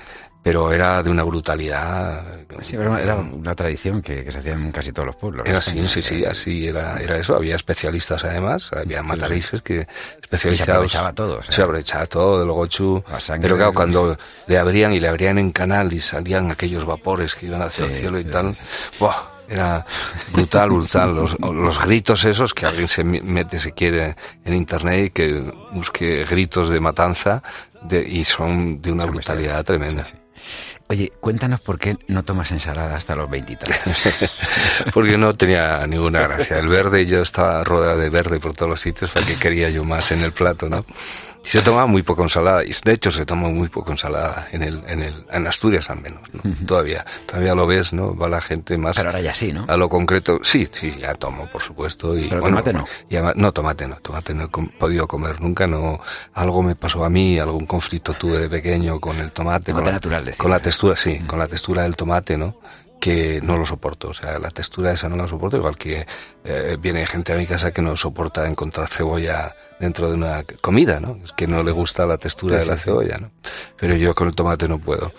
[0.42, 2.24] pero era de una brutalidad.
[2.64, 5.46] Sí, era una tradición que, que, se hacía en casi todos los pueblos.
[5.46, 7.36] Era así, sí, sí, así era, era eso.
[7.36, 9.86] Había especialistas además, había matarifes que
[10.22, 10.58] especializados.
[10.66, 11.44] se aprovechaba todo.
[11.44, 13.04] Sea, se aprovechaba todo del gochu.
[13.42, 14.18] Pero claro, cuando
[14.48, 17.94] le abrían y le abrían en canal y salían aquellos vapores que iban hacia sí,
[17.94, 18.56] el cielo y tal,
[19.00, 19.40] ¡buah!
[19.50, 19.84] Era
[20.32, 21.16] brutal, brutal.
[21.16, 24.16] Los, los, gritos esos que alguien se mete, si quiere,
[24.46, 27.42] en internet y que busque gritos de matanza
[27.82, 30.06] de, y son de una brutalidad tremenda.
[30.06, 30.29] Sí, sí.
[30.90, 34.32] Oye, cuéntanos por qué no tomas ensalada hasta los veintitantos.
[34.94, 36.58] Porque no tenía ninguna gracia.
[36.58, 39.84] El verde, yo estaba rodeado de verde por todos los sitios, para que quería yo
[39.84, 40.84] más en el plato, ¿no?
[41.44, 44.62] Y se tomaba muy poco ensalada, y de hecho se toma muy poco ensalada en
[44.62, 46.42] el, en el, en Asturias al menos, ¿no?
[46.44, 46.66] Uh -huh.
[46.66, 48.16] Todavía, todavía lo ves, ¿no?
[48.16, 48.98] Va la gente más.
[48.98, 49.66] Pero ahora ya sí, ¿no?
[49.68, 52.16] A lo concreto, sí, sí, ya tomo, por supuesto.
[52.18, 52.86] Y, Pero bueno, tomate no.
[53.10, 56.00] Y además, no, tomate no, tomate no he com podido comer nunca, no.
[56.34, 59.72] Algo me pasó a mí, algún conflicto tuve de pequeño con el tomate.
[59.72, 60.32] Tomate con natural, la.
[60.34, 61.28] Con la textura, sí, uh -huh.
[61.28, 62.58] con la textura del tomate, ¿no?
[63.00, 66.06] Que no lo soporto, o sea, la textura esa no la soporto, igual que
[66.44, 71.00] eh, viene gente a mi casa que no soporta encontrar cebolla dentro de una comida,
[71.00, 71.20] ¿no?
[71.36, 73.32] Que no le gusta la textura sí, de la sí, cebolla, ¿no?
[73.78, 75.14] Pero yo con el tomate no puedo.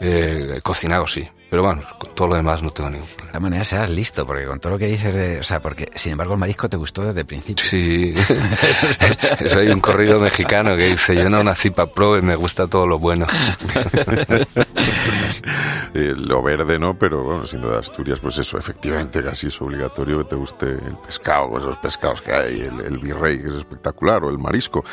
[0.00, 3.26] Eh, cocinado sí, pero bueno, con todo lo demás no tengo ningún problema.
[3.26, 5.38] De todas maneras serás listo, porque con todo lo que dices de...
[5.38, 7.64] O sea, porque sin embargo el marisco te gustó desde el principio.
[7.64, 8.12] Sí,
[9.38, 12.88] eso hay un corrido mexicano que dice, yo no nací para probe, me gusta todo
[12.88, 13.28] lo bueno.
[15.94, 20.18] eh, lo verde no, pero bueno, siendo de Asturias, pues eso, efectivamente casi es obligatorio
[20.18, 24.24] que te guste el pescado, esos pescados que hay, el, el virrey que es espectacular,
[24.24, 24.84] o el marisco.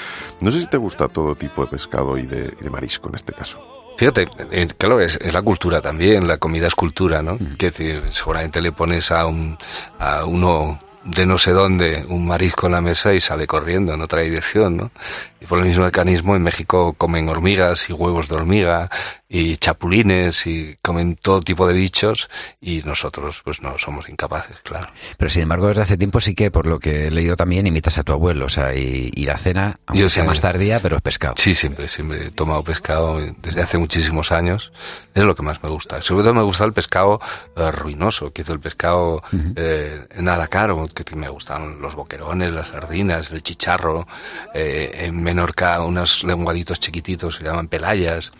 [0.41, 3.15] No sé si te gusta todo tipo de pescado y de, y de marisco en
[3.15, 3.80] este caso.
[4.01, 7.35] Fíjate, eh, claro, es, es, la cultura también, la comida es cultura, ¿no?
[7.35, 7.53] Mm.
[7.55, 7.71] Que
[8.11, 9.59] seguramente le pones a un
[9.99, 14.01] a uno de no sé dónde un marisco en la mesa y sale corriendo en
[14.01, 14.91] otra dirección, ¿no?
[15.39, 18.89] Y por el mismo mecanismo en México comen hormigas y huevos de hormiga
[19.33, 22.29] y chapulines y comen todo tipo de bichos
[22.59, 24.89] y nosotros pues no somos incapaces, claro.
[25.17, 27.97] Pero sin embargo desde hace tiempo sí que por lo que he leído también imitas
[27.97, 30.97] a tu abuelo, o sea, y, y la cena, aunque Yo sea más tardía, pero
[30.97, 31.35] es pescado.
[31.37, 34.73] Sí, siempre, siempre he tomado pescado desde hace muchísimos años,
[35.13, 36.01] es lo que más me gusta.
[36.01, 37.21] Sobre todo me gusta el pescado
[37.55, 39.53] eh, ruinoso, que hizo el pescado uh -huh.
[39.55, 44.07] eh, nada caro, que me gustan los boquerones, las sardinas, el chicharro,
[44.53, 48.33] eh, en Menorca unos lenguaditos chiquititos se llaman pelayas,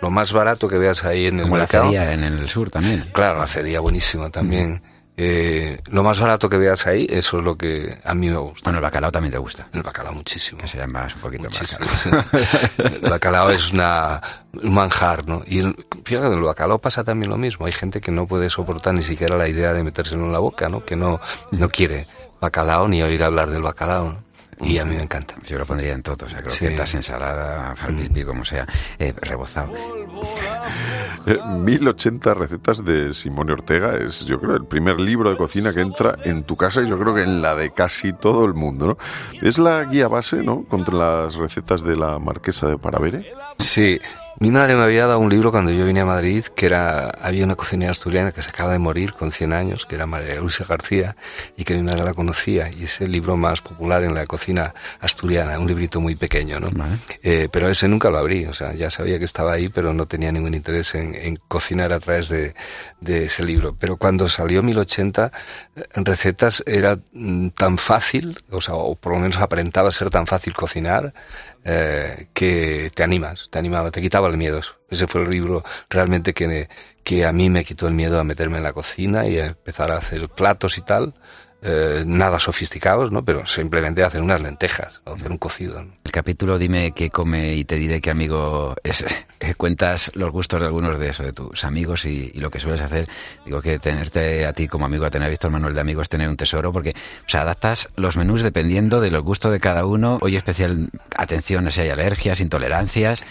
[0.00, 1.92] lo más barato que veas ahí en el Como mercado.
[1.92, 3.04] la en el sur también.
[3.12, 4.74] Claro, la cedía buenísima también.
[4.74, 4.98] Mm.
[5.20, 8.70] Eh, lo más barato que veas ahí, eso es lo que a mí me gusta.
[8.70, 9.66] Bueno, el bacalao también te gusta.
[9.72, 10.60] El bacalao muchísimo.
[10.60, 11.84] Que se llama un poquito muchísimo.
[11.84, 12.06] más.
[12.78, 14.22] el bacalao es una,
[14.62, 15.42] un manjar, ¿no?
[15.44, 17.66] Y el, fíjate, el bacalao pasa también lo mismo.
[17.66, 20.68] Hay gente que no puede soportar ni siquiera la idea de metérselo en la boca,
[20.68, 20.84] ¿no?
[20.84, 21.18] Que no,
[21.50, 22.06] no quiere
[22.40, 24.27] bacalao ni oír hablar del bacalao, ¿no?
[24.60, 25.34] Y a mí me encanta.
[25.46, 26.96] Yo lo pondría en todo, o sea, croquetas, sí.
[26.96, 28.66] ensalada, farpipi, como sea,
[28.98, 29.72] eh, rebozado.
[31.26, 36.16] 1080 recetas de Simone Ortega es, yo creo, el primer libro de cocina que entra
[36.24, 38.98] en tu casa y yo creo que en la de casi todo el mundo, ¿no?
[39.40, 40.64] Es la guía base, ¿no?
[40.64, 43.32] Contra las recetas de la marquesa de Paravere.
[43.58, 44.00] Sí,
[44.40, 47.44] mi madre me había dado un libro cuando yo vine a Madrid, que era, había
[47.44, 50.64] una cocinera asturiana que se acaba de morir con 100 años, que era María Luisa
[50.64, 51.16] García,
[51.56, 54.74] y que mi madre la conocía, y es el libro más popular en la cocina
[55.00, 56.70] asturiana, un librito muy pequeño, ¿no?
[56.70, 56.98] Vale.
[57.22, 60.06] Eh, pero ese nunca lo abrí, o sea, ya sabía que estaba ahí, pero no
[60.06, 62.54] tenía ningún interés en, en cocinar a través de,
[63.00, 63.74] de, ese libro.
[63.78, 65.32] Pero cuando salió 1080,
[65.94, 70.26] en recetas era mm, tan fácil, o sea, o por lo menos aparentaba ser tan
[70.26, 71.12] fácil cocinar,
[71.64, 74.60] eh, que te animas, te animaba, te quitaba el miedo.
[74.90, 76.68] Ese fue el libro realmente que,
[77.04, 79.90] que a mí me quitó el miedo a meterme en la cocina y a empezar
[79.90, 81.14] a hacer platos y tal.
[81.60, 83.24] Eh, nada sofisticados, ¿no?
[83.24, 85.84] Pero simplemente hacer unas lentejas o hacer un cocido.
[86.04, 89.04] El capítulo Dime qué come y te diré qué amigo es.
[89.38, 92.80] Que cuentas los gustos de algunos de eso, de tus amigos y, lo que sueles
[92.80, 93.08] hacer.
[93.46, 96.08] Digo que tenerte a ti como amigo, a tener a Víctor Manuel de amigo es
[96.08, 96.96] tener un tesoro porque,
[97.32, 100.18] o adaptas los menús dependiendo de los gustos de cada uno.
[100.22, 103.22] Hoy especial atención si hay alergias, intolerancias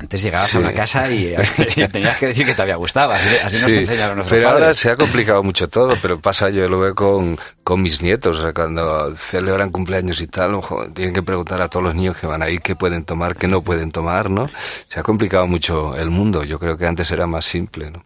[0.00, 0.56] Antes llegabas Sí.
[0.56, 1.34] a una casa y,
[1.76, 3.12] y tenías que decir que te había gustado.
[3.12, 6.48] Así, así nos Sí, enseñaron nuestros pero ahora se ha complicado mucho todo, pero pasa,
[6.48, 10.86] yo lo veo con, con mis nietos, o sea, cuando celebran cumpleaños y tal, ojo,
[10.92, 13.46] tienen que preguntar a todos los niños que van a ir qué pueden tomar, qué
[13.46, 14.48] no pueden tomar, ¿no?
[14.88, 18.02] Se ha complicado mucho el mundo, yo creo que antes era más simple, ¿no?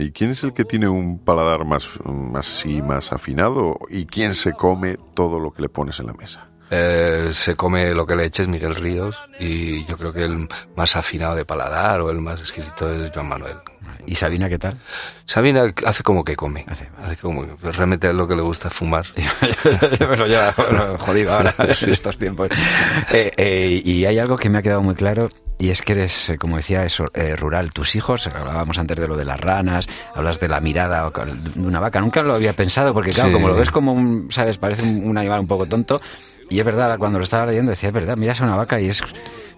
[0.00, 3.78] ¿Y quién es el que tiene un paladar más, más, sí, más afinado?
[3.90, 6.48] ¿Y quién se come todo lo que le pones en la mesa?
[6.76, 10.96] Eh, se come lo que le eches Miguel Ríos y yo creo que el más
[10.96, 13.56] afinado de paladar o el más exquisito es Joan Manuel.
[14.06, 14.76] ¿Y Sabina qué tal?
[15.24, 18.68] Sabina hace como que come, Hace- hace como que, pero realmente lo que le gusta
[18.68, 19.06] es fumar.
[20.28, 22.48] Ya, bueno, jodido ahora, en estos tiempos.
[23.12, 26.32] Eh, eh, y hay algo que me ha quedado muy claro, y es que eres,
[26.38, 27.72] como decía, eso, eh, rural.
[27.72, 31.80] Tus hijos, hablábamos antes de lo de las ranas, hablas de la mirada de una
[31.80, 32.00] vaca.
[32.00, 33.34] Nunca lo había pensado, porque claro, Sí.
[33.34, 34.58] como lo ves como un, ¿sabes?
[34.58, 36.00] Parece un animal un poco tonto.
[36.50, 38.88] Y es verdad, cuando lo estaba leyendo decía, es verdad, miras a una vaca y
[38.88, 39.02] es,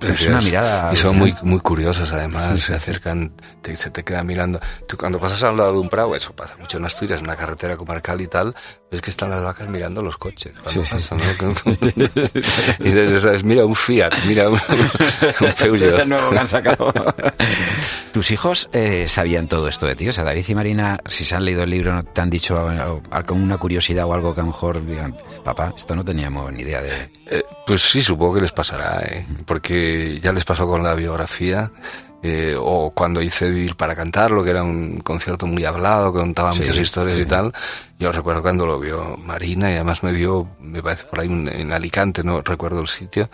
[0.01, 0.93] es una mirada...
[0.93, 3.33] Y son muy, muy curiosos además, se acercan,
[3.63, 4.61] te- se te quedan mirando.
[4.87, 7.37] Tú cuando pasas al lado de un prado, eso pasa mucho en Asturias, en una
[7.37, 8.55] carretera comarcal y tal,
[8.91, 10.53] ves que están las vacas mirando los coches.
[12.79, 13.45] Y dices, ¿sabes?
[13.45, 14.55] mira un Fiat, mira un,
[15.41, 16.01] un Es Peugeot.
[16.01, 16.93] el nuevo que han sacado.
[18.13, 20.09] ¿Tus hijos eh, sabían todo esto de ti?
[20.09, 23.03] O sea, David y Marina, si se han leído el libro, ¿te han dicho algo-
[23.27, 26.63] con una curiosidad o algo que a lo mejor digan, papá, esto no teníamos ni
[26.63, 27.11] idea de...
[27.29, 29.27] Eh, pues sí, supongo que les pasará, ¿eh?
[29.45, 31.71] porque ya les pasó con la biografía.
[32.23, 36.53] Eh, o cuando hice Vivir para Cantarlo, que era un concierto muy hablado, que contaba
[36.53, 37.23] Sí, muchas historias sí.
[37.23, 37.53] y tal.
[37.99, 41.49] Yo recuerdo cuando lo vio Marina y además me vio, me parece por ahí un-
[41.49, 43.31] en Alicante, no recuerdo el sitio,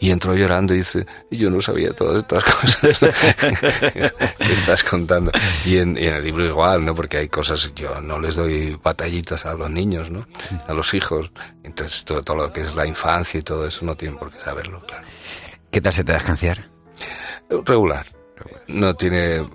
[0.00, 2.98] y entró llorando y dice, yo no sabía todas estas cosas
[4.38, 5.32] que estás contando.
[5.64, 6.94] Y en, y en el libro igual, ¿no?
[6.94, 10.26] Porque hay cosas, yo no les doy batallitas a los niños, ¿no?
[10.68, 11.30] A los hijos.
[11.64, 14.38] Entonces todo, todo lo que es la infancia y todo eso no tienen por qué
[14.44, 15.04] saberlo, claro.
[15.70, 16.64] ¿Qué tal se te da escanciar?
[17.64, 18.06] Regular.
[18.68, 19.46] No tiene...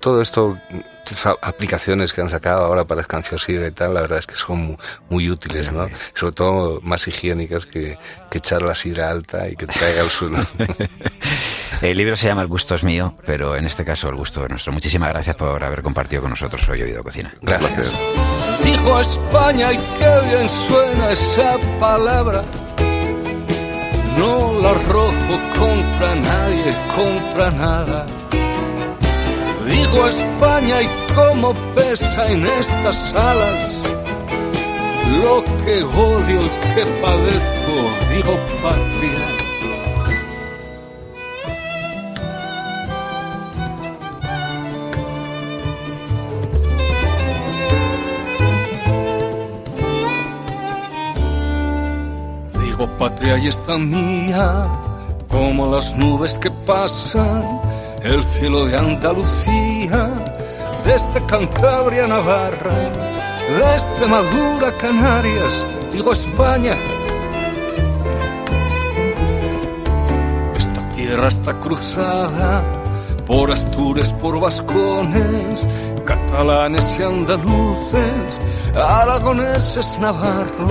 [0.00, 0.58] Todo esto,
[1.04, 4.58] estas aplicaciones que han sacado ahora para escanciosir y tal, la verdad es que son
[4.58, 4.78] muy,
[5.10, 5.88] muy útiles, ¿no?
[6.14, 7.98] Sobre todo más higiénicas que,
[8.30, 10.38] que echar la sidra alta y que te caiga al suelo.
[11.82, 14.50] El libro se llama El gusto es mío, pero en este caso el gusto es
[14.50, 14.72] nuestro.
[14.72, 17.34] Muchísimas gracias por haber compartido con nosotros hoy Oído Cocina.
[17.42, 17.98] Gracias.
[18.64, 22.42] Dijo España y qué bien suena esa palabra.
[24.18, 28.06] No la arrojo contra nadie, contra nada.
[29.66, 33.76] Digo España y cómo pesa en estas alas
[35.22, 37.74] lo que odio y que padezco,
[38.12, 39.26] digo patria.
[52.62, 54.66] Digo patria y está mía,
[55.28, 57.65] como las nubes que pasan,
[58.06, 60.10] el cielo de Andalucía,
[60.84, 66.76] desde Cantabria a Navarra, de Extremadura a Canarias, digo España.
[70.56, 72.62] Esta tierra está cruzada
[73.26, 75.66] por Astures, por Vascones,
[76.04, 78.40] catalanes y andaluces,
[78.74, 80.70] aragoneses, navarros,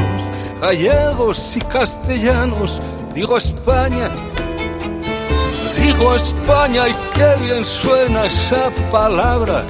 [0.62, 2.82] gallegos y castellanos,
[3.14, 4.10] digo España.
[5.98, 9.64] Digo España y qué bien suena esa palabra.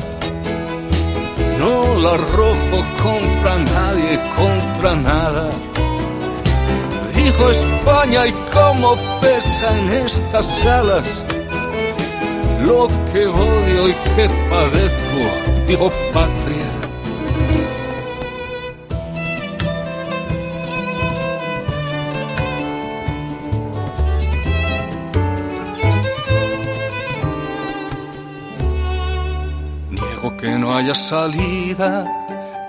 [1.60, 5.52] No la arrojo contra nadie, contra nada.
[7.14, 11.24] Digo España y cómo pesa en estas alas
[12.66, 16.85] lo que odio y que padezco, digo patria.
[30.76, 32.06] Haya salida,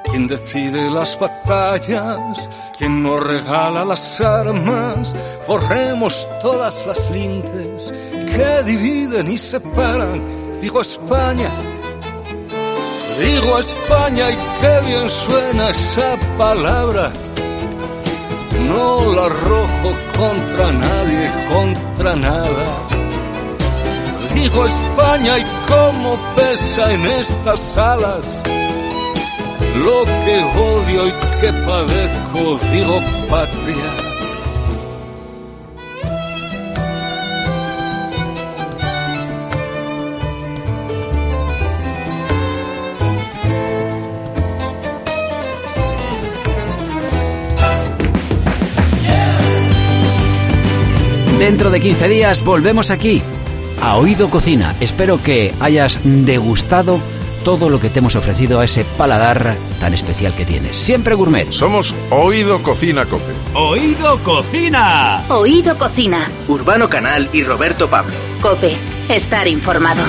[0.04, 2.48] quien decide las batallas,
[2.78, 5.14] quien nos regala las armas,
[5.48, 10.20] borremos todas las lindes que dividen y separan,
[10.60, 11.50] digo España.
[13.18, 17.10] Digo España y qué bien suena esa palabra.
[18.68, 22.85] No la arrojo contra nadie, contra nada.
[24.36, 28.24] Digo España y cómo pesa en estas alas
[29.84, 34.06] lo que odio y que padezco, digo patria.
[51.38, 53.22] Dentro de 15 días volvemos aquí.
[53.80, 54.74] A Oído Cocina.
[54.80, 57.00] Espero que hayas degustado
[57.44, 60.76] todo lo que te hemos ofrecido a ese paladar tan especial que tienes.
[60.76, 61.50] Siempre gourmet.
[61.50, 63.32] Somos Oído Cocina Cope.
[63.54, 65.22] Oído Cocina.
[65.28, 66.28] Oído Cocina.
[66.48, 68.14] Urbano Canal y Roberto Pablo.
[68.42, 68.76] Cope.
[69.08, 70.02] Estar informado.